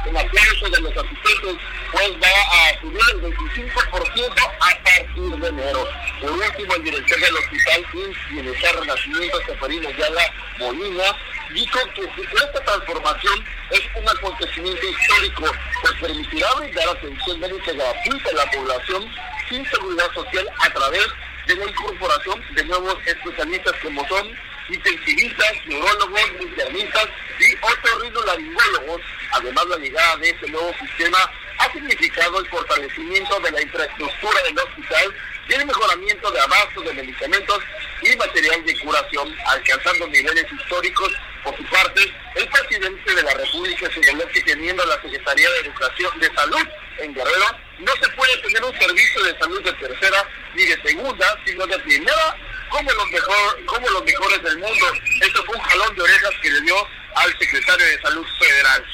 [0.06, 1.56] el aplauso de los asistentes,
[1.92, 5.88] pues va a subir el 25% a partir de enero.
[6.20, 7.86] Por último, el director del Hospital
[8.30, 11.16] Bienestar Renacimiento, Seferino Yala Molina,
[11.54, 15.44] dijo que esta transformación es un acontecimiento histórico,
[15.82, 19.14] pues permitirá brindar atención médica gratuita a la población
[19.48, 21.06] sin seguridad social a través
[21.46, 24.36] de la incorporación de nuevos especialistas como son
[24.68, 29.02] intensivistas, neurólogos, internistas y otorrinolaringólogos.
[29.32, 31.18] Además, la llegada de este nuevo sistema
[31.58, 35.14] ha significado el fortalecimiento de la infraestructura del hospital
[35.48, 37.58] y el mejoramiento de abasto de medicamentos
[38.02, 41.12] y material de curación, alcanzando niveles históricos.
[41.44, 42.02] Por su parte,
[42.36, 46.66] el presidente de la República señaló que teniendo la Secretaría de Educación de Salud
[46.98, 47.46] en Guerrero,
[47.78, 51.78] no se puede tener un servicio de salud de tercera ni de segunda, sino de
[51.78, 52.36] primera
[52.70, 54.86] como los, mejor, como los mejores del mundo.
[55.20, 56.76] Esto fue un jalón de orejas que le dio
[57.16, 58.84] al secretario de Salud Federal.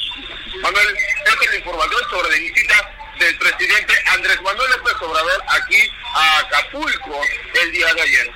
[0.62, 0.96] Manuel,
[1.26, 6.38] esta es la información sobre la visita del presidente Andrés Manuel López Obrador aquí a
[6.40, 7.20] Acapulco
[7.62, 8.30] el día de ayer.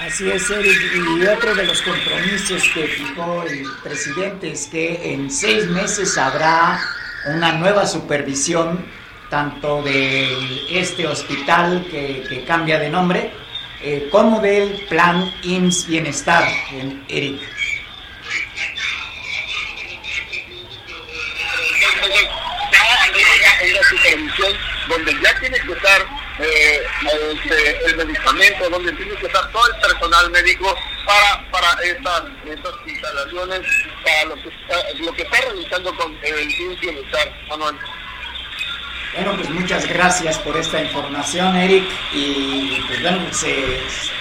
[0.00, 0.80] Así es, Eric.
[0.94, 6.80] Y otro de los compromisos que fijó el presidente es que en seis meses habrá
[7.26, 8.86] una nueva supervisión
[9.28, 13.32] tanto de este hospital que, que cambia de nombre
[13.82, 16.48] eh, ¿Cómo ve el plan IMSS Bienestar,
[17.08, 17.40] Eric?
[23.60, 24.52] en la supervisión
[24.88, 26.06] donde ya tiene que estar
[26.38, 26.86] eh,
[27.34, 30.74] este, el medicamento, donde tiene que estar todo el personal médico
[31.04, 32.22] para, para estas,
[32.86, 33.60] instalaciones,
[34.04, 37.76] para lo que, está, lo que está realizando con el bienestar, Manuel.
[39.36, 41.84] Pues muchas gracias por esta información, Eric.
[42.12, 43.20] Y pues bueno,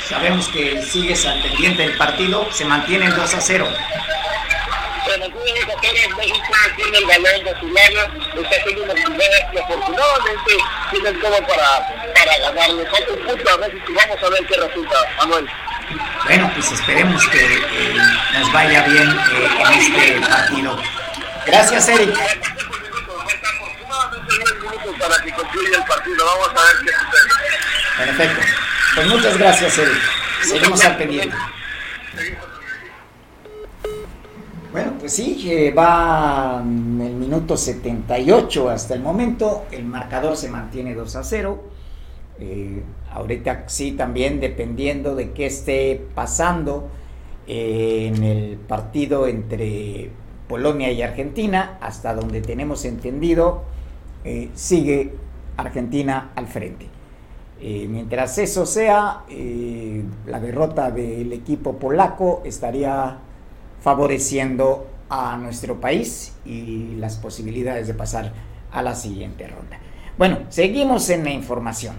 [0.08, 3.68] sabemos que sigues al pendiente del partido, se mantiene el 2 a 0.
[5.06, 5.74] Bueno, México
[6.76, 10.52] tiene el balón lado, está haciendo una jugada que afortunadamente
[10.92, 12.86] tiene todo para, para ganarle.
[12.86, 15.50] Falta un punto a México vamos a ver qué resulta, Manuel.
[16.26, 17.96] Bueno, pues esperemos que eh,
[18.34, 20.78] nos vaya bien eh, en este partido.
[21.46, 22.57] Gracias, Eric
[25.08, 26.18] para que concluya el partido.
[26.26, 28.06] Vamos a ver qué sucede.
[28.06, 28.42] Perfecto.
[28.96, 29.98] Pues muchas gracias, Eric.
[30.44, 31.32] Seguimos al.
[34.72, 39.66] Bueno, pues sí, va el minuto 78 hasta el momento.
[39.72, 41.64] El marcador se mantiene 2 a 0.
[42.40, 46.90] Eh, ahorita sí, también dependiendo de qué esté pasando
[47.48, 50.12] eh, en el partido entre
[50.48, 53.64] Polonia y Argentina, hasta donde tenemos entendido,
[54.28, 55.14] eh, sigue
[55.56, 56.86] Argentina al frente.
[57.62, 63.20] Eh, mientras eso sea, eh, la derrota del equipo polaco estaría
[63.80, 68.34] favoreciendo a nuestro país y las posibilidades de pasar
[68.70, 69.80] a la siguiente ronda.
[70.18, 71.96] Bueno, seguimos en la información.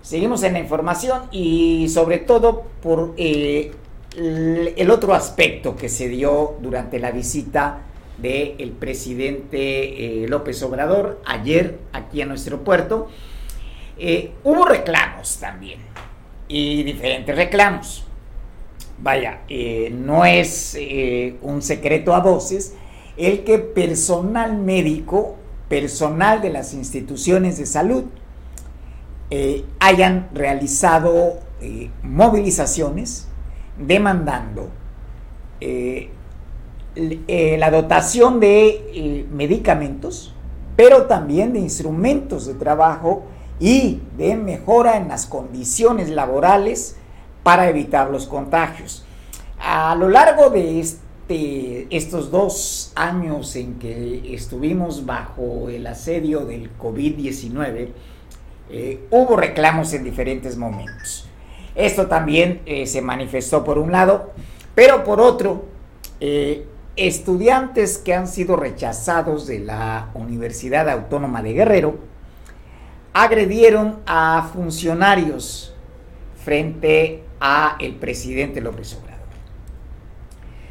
[0.00, 7.00] Seguimos en la información y sobre todo por el otro aspecto que se dio durante
[7.00, 7.80] la visita
[8.18, 13.08] del presidente eh, López Obrador ayer aquí en nuestro puerto.
[13.96, 15.80] Eh, hubo reclamos también
[16.48, 18.04] y diferentes reclamos.
[19.00, 20.76] Vaya, eh, no es
[21.42, 22.74] un secreto a voces
[23.16, 25.36] el que personal médico,
[25.68, 28.04] personal de las instituciones de salud,
[29.78, 31.38] hayan realizado
[32.02, 33.28] movilizaciones
[33.76, 34.70] demandando
[36.94, 40.34] la dotación de eh, medicamentos,
[40.76, 43.24] pero también de instrumentos de trabajo
[43.60, 46.96] y de mejora en las condiciones laborales
[47.42, 49.04] para evitar los contagios.
[49.60, 56.76] A lo largo de este, estos dos años en que estuvimos bajo el asedio del
[56.78, 57.88] COVID-19,
[58.70, 61.28] eh, hubo reclamos en diferentes momentos.
[61.74, 64.32] Esto también se manifestó por un lado,
[64.74, 65.64] pero por otro,
[66.98, 71.98] estudiantes que han sido rechazados de la Universidad Autónoma de Guerrero
[73.12, 75.74] agredieron a funcionarios
[76.44, 79.18] frente a el presidente López Obrador.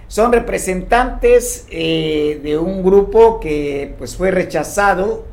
[0.08, 5.26] Son representantes eh, de un grupo que pues fue rechazado,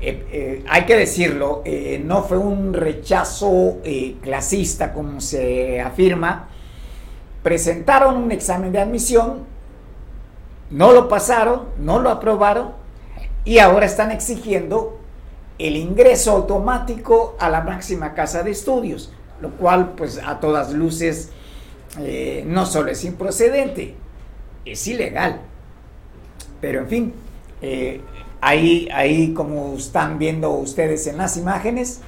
[0.00, 1.62] eh, eh, hay que decirlo,
[2.02, 3.78] no fue un rechazo
[4.20, 6.48] clasista como se afirma,
[7.42, 9.53] presentaron un examen de admisión,
[10.74, 12.72] no lo pasaron, no lo aprobaron
[13.44, 14.98] y ahora están exigiendo
[15.56, 21.30] el ingreso automático a la máxima casa de estudios, lo cual pues a todas luces
[22.00, 23.94] eh, no solo es improcedente,
[24.64, 25.42] es ilegal.
[26.60, 27.14] Pero en fin,
[27.62, 28.00] eh,
[28.40, 32.00] ahí, ahí como están viendo ustedes en las imágenes,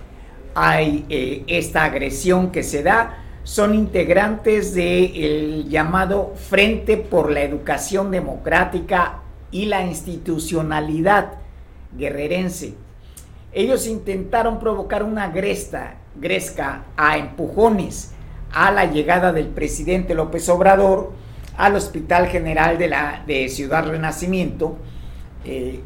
[0.56, 8.10] hay eh, esta agresión que se da son integrantes del llamado Frente por la Educación
[8.10, 9.20] Democrática
[9.52, 11.34] y la Institucionalidad
[11.96, 12.74] guerrerense.
[13.52, 18.10] Ellos intentaron provocar una gresta, gresca a empujones
[18.52, 21.12] a la llegada del presidente López Obrador
[21.56, 24.76] al Hospital General de, la, de Ciudad Renacimiento.
[25.44, 25.82] Eh,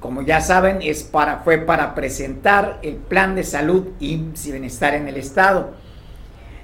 [0.00, 0.80] como ya saben,
[1.44, 5.81] fue para presentar el plan de salud y bienestar en el Estado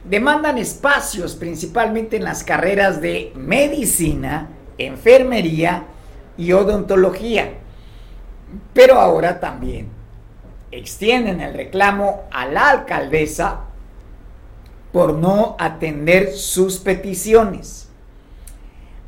[0.09, 4.49] demandan espacios principalmente en las carreras de medicina,
[4.79, 5.85] enfermería
[6.37, 7.53] y odontología.
[8.73, 9.89] Pero ahora también
[10.71, 13.61] extienden el reclamo a la alcaldesa
[14.93, 17.89] por no atender sus peticiones.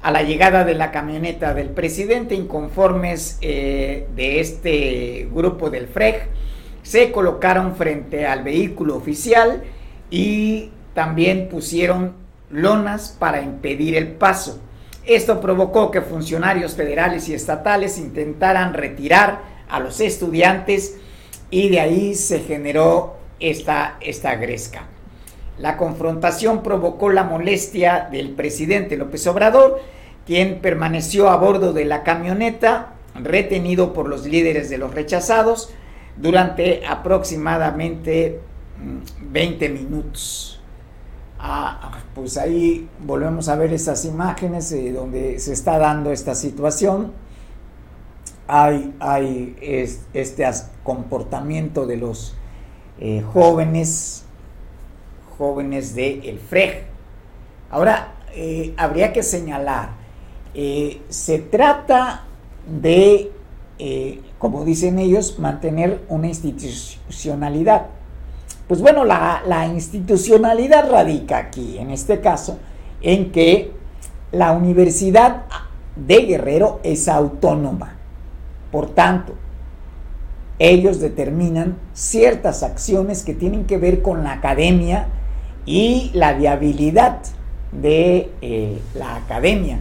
[0.03, 6.29] A la llegada de la camioneta del presidente, inconformes eh, de este grupo del FREG,
[6.83, 9.63] se colocaron frente al vehículo oficial
[10.11, 12.15] y también pusieron
[12.51, 14.61] lonas para impedir el paso.
[15.07, 20.99] Esto provocó que funcionarios federales y estatales intentaran retirar a los estudiantes
[21.51, 24.85] y de ahí se generó esta, esta gresca.
[25.59, 29.81] La confrontación provocó la molestia del presidente López Obrador,
[30.27, 35.73] quien permaneció a bordo de la camioneta, retenido por los líderes de los rechazados,
[36.17, 38.41] durante aproximadamente
[39.21, 40.60] 20 mm, minutos.
[41.43, 47.13] Ah, pues ahí volvemos a ver estas imágenes eh, donde se está dando esta situación.
[48.47, 49.57] Hay, hay
[50.13, 50.47] este
[50.83, 52.37] comportamiento de los
[52.99, 54.25] eh, jóvenes,
[55.39, 56.85] jóvenes del el FREG.
[57.71, 59.93] Ahora, eh, habría que señalar,
[61.09, 62.25] se trata
[62.67, 63.33] de
[64.39, 67.87] como dicen ellos, mantener una institucionalidad.
[68.71, 72.61] Pues bueno, la, institucionalidad radica aquí, en este caso,
[73.03, 73.73] en que
[74.31, 75.47] la Universidad
[75.97, 77.97] de Guerrero es autónoma.
[78.71, 79.35] Por tanto,
[80.61, 85.09] ellos determinan ciertas acciones que tienen que ver con la academia
[85.67, 87.23] y la viabilidad
[87.73, 89.81] de eh, la academia.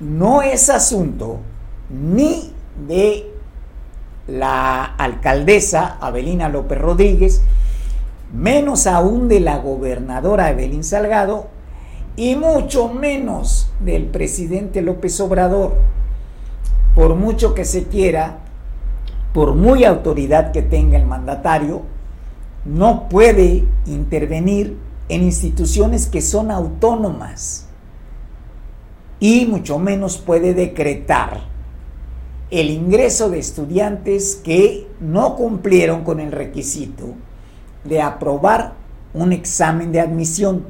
[0.00, 1.38] No es asunto
[1.88, 2.52] ni
[2.88, 3.33] de
[4.26, 7.42] la alcaldesa Abelina López Rodríguez,
[8.32, 11.48] menos aún de la gobernadora Evelyn Salgado
[12.16, 15.74] y mucho menos del presidente López Obrador.
[16.94, 18.38] Por mucho que se quiera,
[19.32, 21.82] por muy autoridad que tenga el mandatario,
[22.64, 27.66] no puede intervenir en instituciones que son autónomas
[29.20, 31.53] y mucho menos puede decretar
[32.60, 37.14] el ingreso de estudiantes que no cumplieron con el requisito
[37.82, 38.74] de aprobar
[39.12, 40.64] un examen de admisión.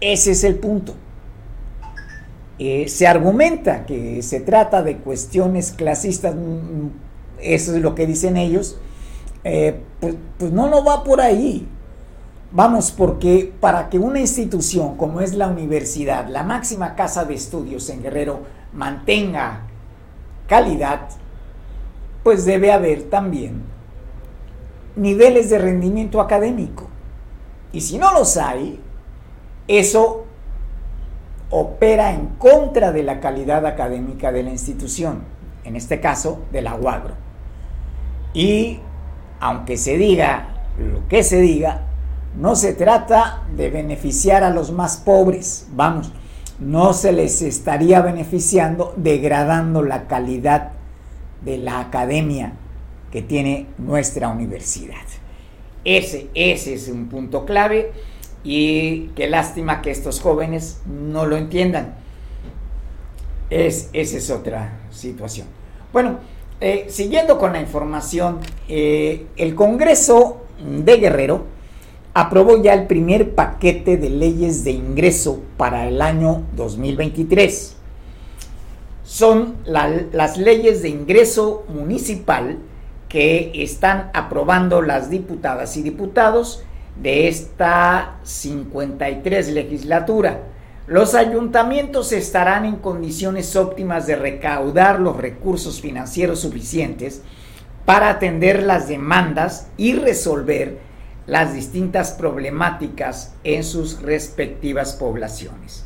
[0.00, 0.94] Ese es el punto.
[2.60, 6.88] Eh, se argumenta que se trata de cuestiones clasistas, mm,
[7.40, 8.78] eso es lo que dicen ellos,
[9.42, 11.66] eh, pues, pues no, no va por ahí.
[12.52, 17.90] Vamos, porque para que una institución como es la universidad, la máxima casa de estudios
[17.90, 18.40] en Guerrero,
[18.72, 19.67] mantenga
[20.48, 21.08] calidad,
[22.24, 23.62] pues debe haber también
[24.96, 26.88] niveles de rendimiento académico.
[27.72, 28.80] Y si no los hay,
[29.68, 30.24] eso
[31.50, 35.22] opera en contra de la calidad académica de la institución,
[35.64, 37.14] en este caso de la UAGRO.
[38.34, 38.80] Y
[39.40, 41.82] aunque se diga lo que se diga,
[42.36, 46.12] no se trata de beneficiar a los más pobres, vamos,
[46.60, 50.72] no se les estaría beneficiando degradando la calidad
[51.44, 52.54] de la academia
[53.12, 54.96] que tiene nuestra universidad.
[55.84, 57.92] Ese, ese es un punto clave
[58.42, 61.94] y qué lástima que estos jóvenes no lo entiendan.
[63.50, 65.46] Es, esa es otra situación.
[65.92, 66.18] Bueno,
[66.60, 71.57] eh, siguiendo con la información, eh, el Congreso de Guerrero
[72.20, 77.76] aprobó ya el primer paquete de leyes de ingreso para el año 2023.
[79.04, 82.58] Son las leyes de ingreso municipal
[83.08, 86.64] que están aprobando las diputadas y diputados
[87.00, 90.40] de esta 53 legislatura.
[90.88, 97.22] Los ayuntamientos estarán en condiciones óptimas de recaudar los recursos financieros suficientes
[97.84, 100.87] para atender las demandas y resolver
[101.28, 105.84] las distintas problemáticas en sus respectivas poblaciones.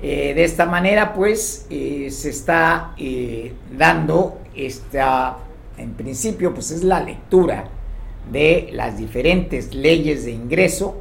[0.00, 5.38] Eh, de esta manera, pues, eh, se está eh, dando esta,
[5.76, 7.68] en principio, pues es la lectura
[8.30, 11.00] de las diferentes leyes de ingreso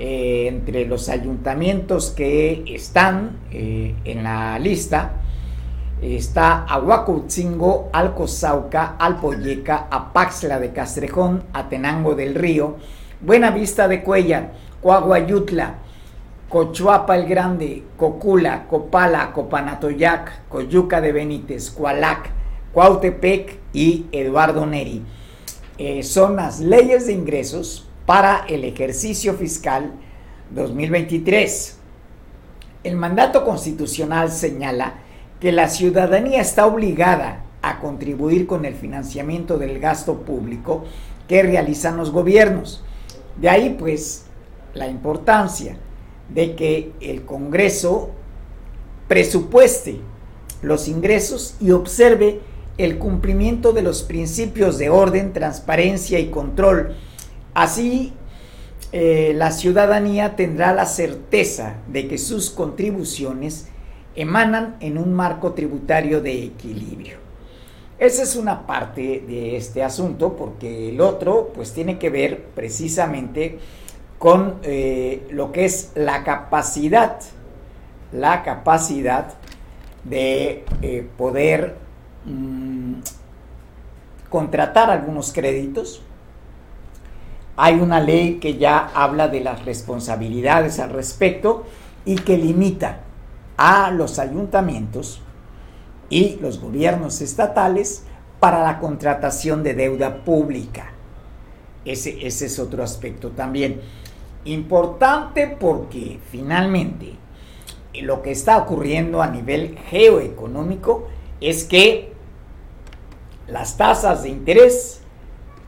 [0.00, 5.22] entre los ayuntamientos que están en la lista
[6.00, 12.76] está Aguacutzingo, Alcozauca, Alpoyeca, Apaxla de Castrejón, Atenango del Río,
[13.20, 15.78] Buenavista de Cuellar, Coahuayutla,
[16.48, 22.30] Cochuapa el Grande, Cocula, Copala, Copanatoyac, Coyuca de Benítez, Cualac,
[22.72, 25.02] Cuautepec y Eduardo Neri.
[25.78, 29.92] Eh, son las leyes de ingresos para el ejercicio fiscal
[30.50, 31.78] 2023.
[32.84, 34.94] El mandato constitucional señala
[35.40, 40.84] que la ciudadanía está obligada a contribuir con el financiamiento del gasto público
[41.28, 42.84] que realizan los gobiernos.
[43.36, 44.24] De ahí pues
[44.74, 45.76] la importancia
[46.28, 48.10] de que el Congreso
[49.06, 50.00] presupueste
[50.62, 52.40] los ingresos y observe
[52.78, 56.94] el cumplimiento de los principios de orden, transparencia y control.
[57.54, 58.12] Así,
[58.92, 63.66] eh, la ciudadanía tendrá la certeza de que sus contribuciones
[64.18, 67.18] emanan en un marco tributario de equilibrio.
[68.00, 73.60] Esa es una parte de este asunto porque el otro pues tiene que ver precisamente
[74.18, 77.20] con eh, lo que es la capacidad,
[78.12, 79.34] la capacidad
[80.02, 81.76] de eh, poder
[82.24, 82.94] mm,
[84.28, 86.02] contratar algunos créditos.
[87.56, 91.66] Hay una ley que ya habla de las responsabilidades al respecto
[92.04, 93.02] y que limita
[93.58, 95.20] a los ayuntamientos
[96.08, 98.04] y los gobiernos estatales
[98.40, 100.92] para la contratación de deuda pública.
[101.84, 103.80] Ese, ese es otro aspecto también.
[104.44, 107.14] Importante porque finalmente
[108.00, 111.08] lo que está ocurriendo a nivel geoeconómico
[111.40, 112.12] es que
[113.48, 115.00] las tasas de interés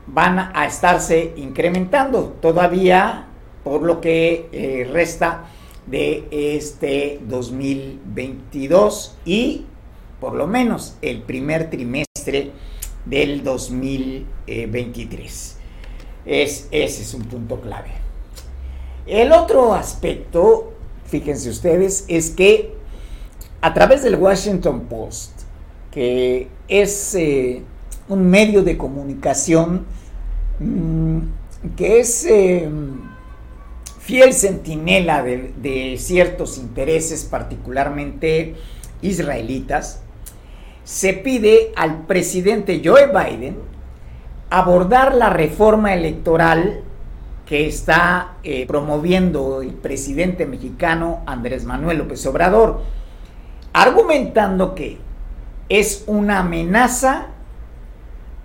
[0.07, 3.27] van a estarse incrementando todavía
[3.63, 5.45] por lo que eh, resta
[5.87, 9.65] de este 2022 y
[10.19, 12.51] por lo menos el primer trimestre
[13.05, 15.57] del 2023.
[16.25, 17.91] Es, ese es un punto clave.
[19.07, 20.73] El otro aspecto,
[21.05, 22.75] fíjense ustedes, es que
[23.61, 25.31] a través del Washington Post,
[25.89, 27.63] que es eh,
[28.07, 29.85] un medio de comunicación
[30.59, 31.19] mm,
[31.75, 32.69] que es eh,
[34.11, 38.55] fiel centinela de, ciertos intereses, particularmente
[39.01, 40.01] israelitas,
[40.83, 43.55] se pide al presidente Joe Biden
[44.49, 46.81] abordar la reforma electoral
[47.45, 52.81] que está eh, promoviendo el presidente mexicano Andrés Manuel López Obrador,
[53.71, 54.97] argumentando que
[55.69, 57.27] es una amenaza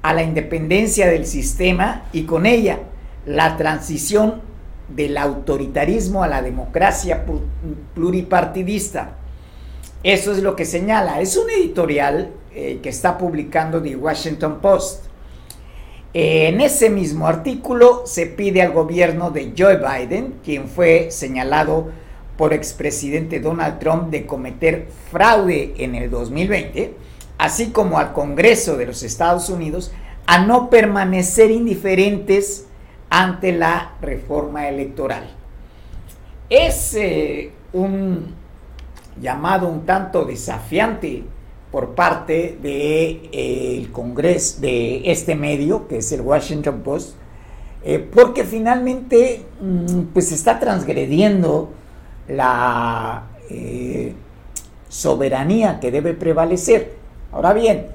[0.02, 2.78] a la independencia del sistema y con ella
[3.26, 4.45] la transición
[4.89, 7.24] del autoritarismo a la democracia
[7.95, 9.16] pluripartidista.
[10.03, 11.20] Eso es lo que señala.
[11.20, 15.07] Es un editorial eh, que está publicando The Washington Post.
[16.14, 21.91] en ese mismo artículo se pide al gobierno de Joe Biden, quien fue señalado
[22.37, 26.95] por expresidente Donald Trump de cometer fraude en el 2020,
[27.39, 29.93] así como al Congreso de los Estados Unidos,
[30.26, 32.66] a no permanecer indiferentes
[33.11, 35.24] ante la reforma electoral.
[36.48, 38.34] Es eh, un
[39.20, 41.24] llamado un tanto desafiante
[41.70, 47.14] por parte del de, eh, Congreso, de este medio, que es el Washington Post,
[47.84, 51.70] eh, porque finalmente mm, pues está transgrediendo
[52.28, 53.24] la
[54.88, 56.96] soberanía que debe prevalecer.
[57.30, 57.86] Ahora bien,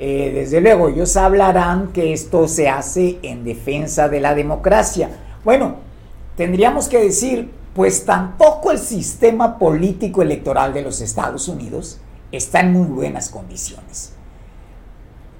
[0.00, 5.10] eh, desde luego, ellos hablarán que esto se hace en defensa de la democracia.
[5.44, 5.76] Bueno,
[6.36, 11.98] tendríamos que decir, pues tampoco el sistema político electoral de los Estados Unidos
[12.30, 14.12] está en muy buenas condiciones.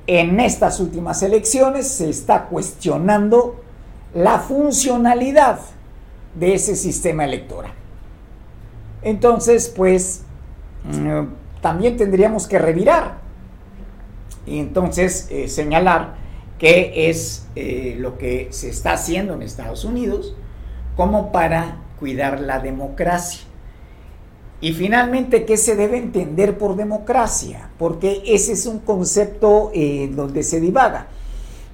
[0.08, 3.62] En estas últimas elecciones se está cuestionando
[4.12, 5.60] la funcionalidad
[6.34, 7.72] de ese sistema electoral.
[9.02, 10.22] Entonces, pues,
[10.82, 13.27] mm, también tendríamos que revirar
[14.48, 16.16] y entonces eh, señalar
[16.58, 20.34] qué es eh, lo que se está haciendo en Estados Unidos
[20.96, 23.42] como para cuidar la democracia.
[24.60, 27.70] Y finalmente, ¿qué se debe entender por democracia?
[27.78, 31.06] Porque ese es un concepto eh, donde se divaga.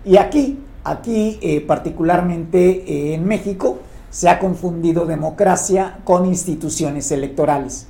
[0.04, 3.78] Y aquí, aquí particularmente en México,
[4.10, 7.86] se ha confundido democracia con instituciones electorales.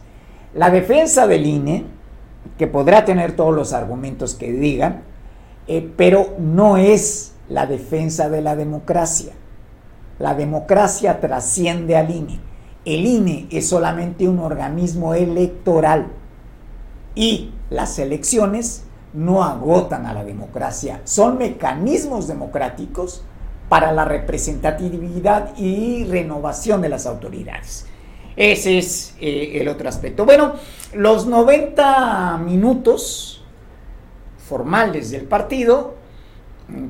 [0.55, 1.85] La defensa del INE
[2.59, 5.03] que podrá tener todos los argumentos que digan,
[5.67, 9.33] eh, pero no es la defensa de la democracia.
[10.19, 12.41] La democracia trasciende al INE.
[12.85, 16.09] El INE es solamente un organismo electoral
[17.15, 23.23] y las elecciones no agotan a la democracia, son mecanismos democráticos
[23.69, 27.87] para la representatividad y renovación de las autoridades.
[28.37, 30.25] Ese es eh, el otro aspecto.
[30.25, 30.55] Bueno,
[30.95, 33.43] los 90 minutos
[34.39, 35.95] formales del partido,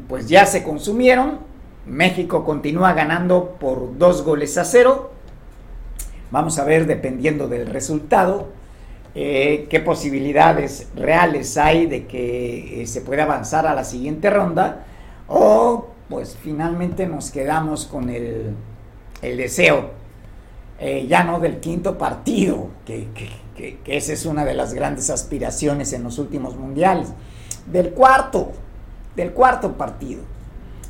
[0.09, 1.39] pues ya se consumieron.
[1.87, 5.13] México continúa ganando por dos goles a cero.
[6.31, 8.49] Vamos a ver, dependiendo del resultado,
[9.15, 14.87] eh, qué posibilidades reales hay de que eh, se pueda avanzar a la siguiente ronda.
[15.29, 18.55] O pues finalmente nos quedamos con el,
[19.23, 20.05] el deseo
[20.79, 23.07] eh, ya no del quinto partido, que,
[23.87, 27.09] esa es una de las grandes aspiraciones en los últimos mundiales,
[27.67, 28.53] del cuarto,
[29.17, 30.23] del cuarto partido.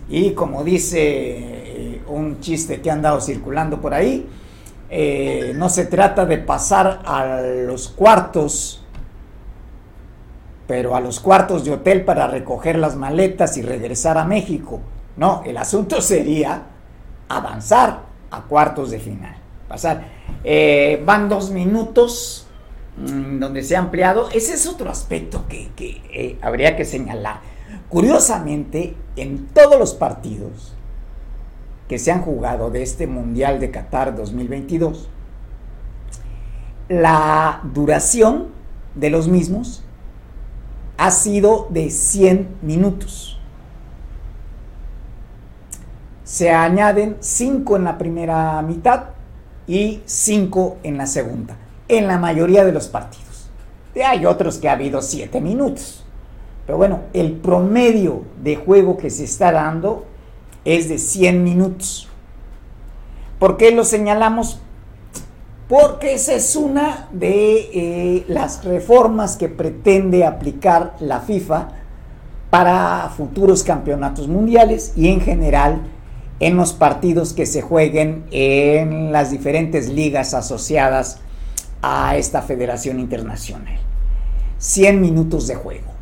[0.08, 4.28] Y como dice eh, un chiste que ha andado circulando por ahí,
[4.90, 8.82] eh, no se trata de pasar a los cuartos,
[10.66, 14.80] pero a los cuartos de hotel para recoger las maletas y regresar a México.
[15.16, 16.62] No, el asunto sería
[17.28, 20.04] avanzar a cuartos de final pasar.
[20.42, 22.46] Eh, van dos minutos
[22.96, 24.28] mm, donde se ha ampliado.
[24.30, 27.40] Ese es otro aspecto que, eh, habría que señalar.
[27.88, 30.74] Curiosamente, en todos los partidos
[31.88, 35.08] que se han jugado de este Mundial de Qatar 2022,
[36.88, 38.48] la duración
[38.94, 39.84] de los mismos
[40.96, 43.38] ha sido de 100 minutos.
[46.24, 49.04] Se añaden 5 en la primera mitad
[49.66, 51.56] y 5 en la segunda,
[51.88, 53.50] en la mayoría de los partidos.
[54.04, 56.04] Hay otros que ha habido 7 minutos.
[56.66, 60.06] Pero bueno, el promedio de juego que se está dando
[60.64, 62.08] es de 100 minutos.
[63.38, 64.60] ¿Por qué lo señalamos?
[65.68, 71.68] Porque esa es una de eh, las reformas que pretende aplicar la FIFA
[72.50, 75.82] para futuros campeonatos mundiales y en general
[76.40, 81.20] en los partidos que se jueguen en las diferentes ligas asociadas
[81.86, 83.76] a esta federación internacional.
[84.56, 85.92] 100 minutos de juego.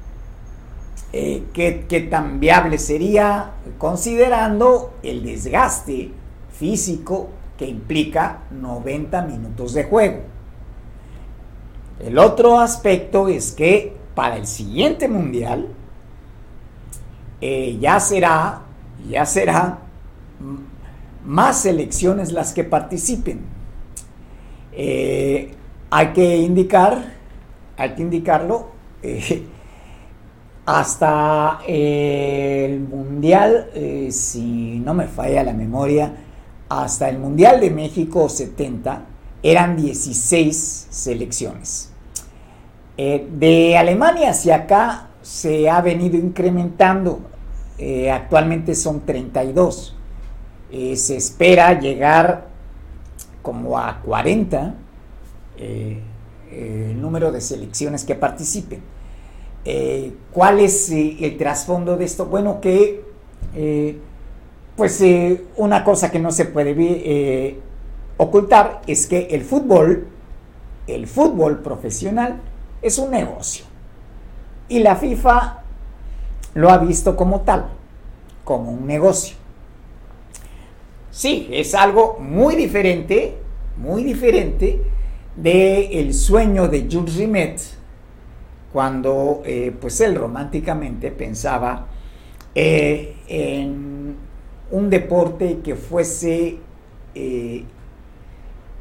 [1.13, 6.13] Eh, ¿qué, tan viable sería considerando el desgaste
[6.57, 10.21] físico que implica 90 minutos de juego?
[11.99, 15.67] El otro aspecto es que para el siguiente mundial
[17.41, 18.63] eh, ya será,
[19.11, 19.81] ya será
[21.27, 23.41] más selecciones las que participen.
[24.73, 25.57] Eh,
[25.95, 27.05] hay que indicar,
[27.77, 28.69] hay que indicarlo,
[29.03, 29.47] eh,
[30.65, 36.15] hasta el Mundial, eh, si no me falla la memoria,
[36.71, 39.03] hasta el Mundial de México 70
[39.43, 41.91] eran 16 selecciones.
[42.97, 47.21] de Alemania hacia acá se ha venido incrementando,
[48.11, 49.95] actualmente son 32.
[50.71, 52.47] Eh, se espera llegar
[53.43, 54.77] como a 40
[55.59, 56.01] eh,
[56.51, 58.81] eh, el número de selecciones que participen.
[60.33, 62.27] ¿Cuál es el trasfondo de esto?
[62.27, 63.05] Bueno, que
[64.75, 65.05] pues
[65.57, 67.61] una cosa que no se puede
[68.17, 70.09] ocultar es que el fútbol,
[70.89, 72.41] el fútbol profesional,
[72.81, 73.65] es un negocio.
[74.69, 75.63] Y la FIFA
[76.55, 77.67] lo ha visto como tal,
[78.45, 79.37] como un negocio.
[81.13, 83.37] Sí, es algo muy diferente,
[83.77, 84.81] muy diferente
[85.37, 87.61] de el sueño de Jules Rimet
[88.73, 91.87] cuando eh, pues él románticamente pensaba
[92.55, 94.17] eh, en
[94.71, 96.59] un deporte que fuese
[97.15, 97.65] eh,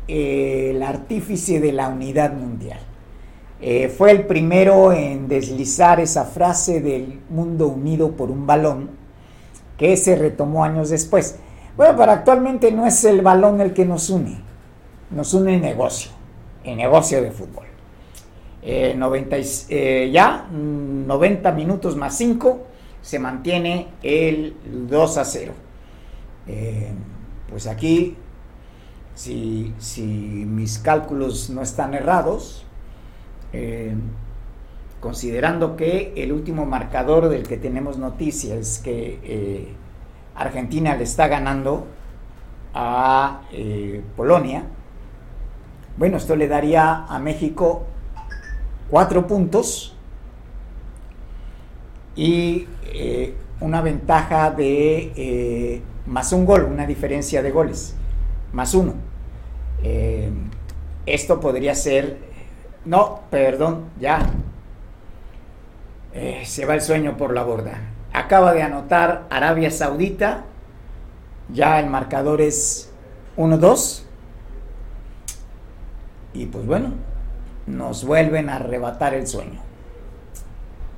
[0.07, 2.79] el artífice de la unidad mundial.
[3.95, 8.89] fue el primero en deslizar esa frase del mundo unido por un balón
[9.77, 11.37] que se retomó años después.
[11.77, 14.41] Bueno, pero actualmente no es el balón el que nos une,
[15.11, 16.11] nos une el negocio,
[16.63, 17.65] el negocio de fútbol.
[18.63, 22.67] 90, eh, eh, ya 90 minutos más 5
[23.01, 24.55] se mantiene el
[24.87, 25.53] 2 a 0.
[26.47, 26.91] Eh,
[27.49, 28.15] pues aquí,
[29.15, 32.65] si, si, mis cálculos no están errados,
[35.01, 39.73] considerando que el último marcador del que tenemos noticias es que
[40.35, 41.87] Argentina le está ganando
[42.73, 43.41] a
[44.15, 44.63] Polonia.
[45.97, 47.83] Bueno, esto le daría a México
[48.89, 49.95] cuatro puntos
[52.15, 57.95] y eh, una ventaja de eh, más un gol, una diferencia de goles,
[58.53, 58.93] más uno.
[61.05, 62.17] esto podría ser,
[62.85, 64.29] no, perdón, ya,
[66.43, 67.79] se va el sueño por la borda.
[68.13, 70.43] Acaba de anotar Arabia Saudita.
[71.49, 72.91] Ya el marcador es
[73.37, 74.03] 1-2.
[76.33, 76.93] Y pues bueno,
[77.67, 79.59] nos vuelven a arrebatar el sueño.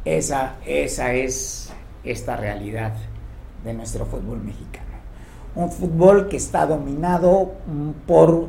[0.05, 1.71] Esa, esa es
[2.03, 2.93] esta realidad
[3.63, 4.83] de nuestro fútbol mexicano.
[5.55, 7.53] Un fútbol que está dominado
[8.05, 8.47] por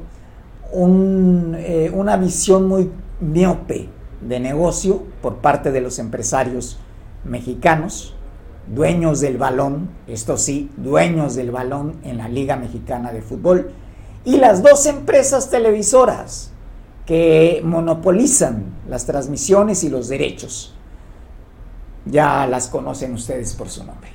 [0.73, 3.89] eh, una visión muy miope
[4.21, 6.79] de negocio por parte de los empresarios
[7.25, 8.15] mexicanos
[8.67, 13.73] dueños del balón, esto sí, dueños del balón en la Liga Mexicana de Fútbol,
[14.25, 16.51] y las dos empresas televisoras
[17.07, 20.75] que monopolizan las transmisiones y los derechos.
[22.07, 24.11] Ya las conocen ustedes por su nombre.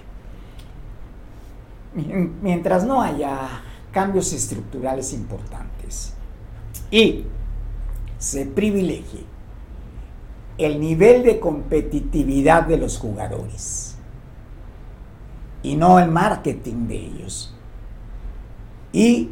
[2.42, 3.62] Mientras no haya
[3.92, 6.14] cambios estructurales importantes
[6.92, 7.26] y
[8.20, 9.26] se privilegie
[10.58, 13.96] el nivel de competitividad de los jugadores,
[15.64, 17.54] y no el marketing de ellos.
[18.92, 19.30] Y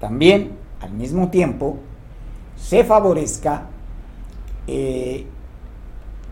[0.00, 1.78] también, al mismo tiempo,
[2.58, 3.66] se favorezca
[4.66, 5.24] eh,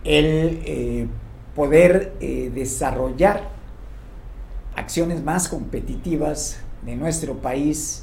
[0.04, 1.06] el eh,
[1.54, 3.48] poder eh, desarrollar
[4.74, 8.02] acciones más competitivas de nuestro país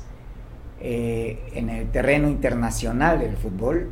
[0.85, 3.89] en el terreno internacional del fútbol,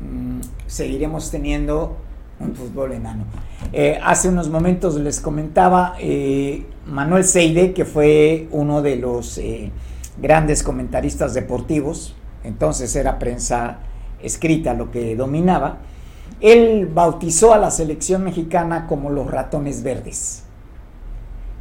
[0.00, 1.96] mm, seguiremos teniendo
[2.40, 3.24] un fútbol enano.
[4.02, 5.96] Hace unos momentos les comentaba
[6.86, 9.40] Manuel Seide, que fue uno de los
[10.20, 13.78] grandes comentaristas deportivos, entonces era prensa
[14.20, 15.78] escrita lo que dominaba,
[16.40, 20.42] él bautizó a la selección mexicana como los ratones verdes.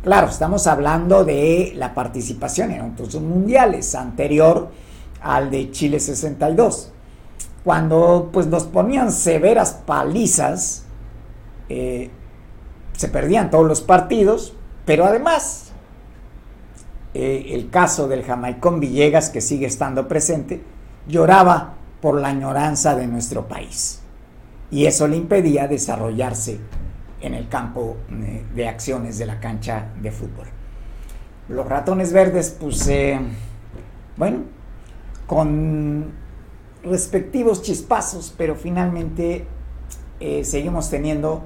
[0.04, 4.70] Claro, estamos hablando de la participación en otros mundiales anterior
[5.22, 6.92] al de Chile 62,
[7.64, 10.84] cuando pues nos ponían severas palizas,
[11.70, 12.10] eh,
[12.98, 14.54] se perdían todos los partidos,
[14.86, 15.72] pero además
[17.14, 20.62] eh, el caso del jamaicón Villegas, que sigue estando presente,
[21.08, 24.02] lloraba por la añoranza de nuestro país.
[24.72, 26.60] Y eso le impedía desarrollarse
[27.22, 30.48] en el campo eh, de acciones de la cancha de fútbol.
[31.48, 33.20] Los ratones verdes, pues, eh,
[34.18, 34.40] bueno,
[35.28, 36.12] con
[36.84, 39.48] respectivos chispazos, pero finalmente
[40.20, 41.44] eh, seguimos teniendo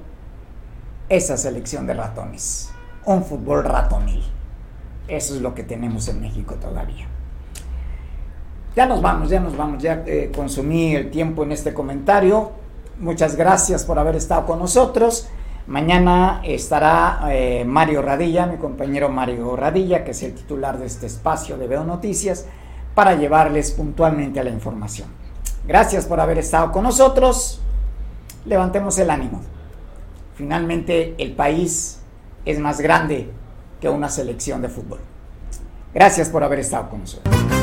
[1.10, 2.72] esa selección de ratones,
[3.06, 4.24] un fútbol ratonil.
[5.08, 7.08] Eso es lo que tenemos en México todavía.
[8.78, 12.52] Ya nos vamos, ya nos vamos, ya eh, consumí el tiempo en este comentario.
[13.00, 15.30] Muchas gracias por haber estado con nosotros.
[15.66, 21.08] Mañana estará eh, Mario Radilla, mi compañero Mario Radilla, que es el titular de este
[21.08, 22.46] espacio de Veo Noticias,
[22.94, 25.08] para llevarles puntualmente a la información.
[25.68, 27.60] Gracias por haber estado con nosotros.
[28.46, 29.42] Levantemos el ánimo.
[30.36, 31.98] Finalmente el país
[32.46, 33.32] es más grande
[33.82, 35.00] que una selección de fútbol.
[35.96, 37.57] Gracias por haber estado con nosotros.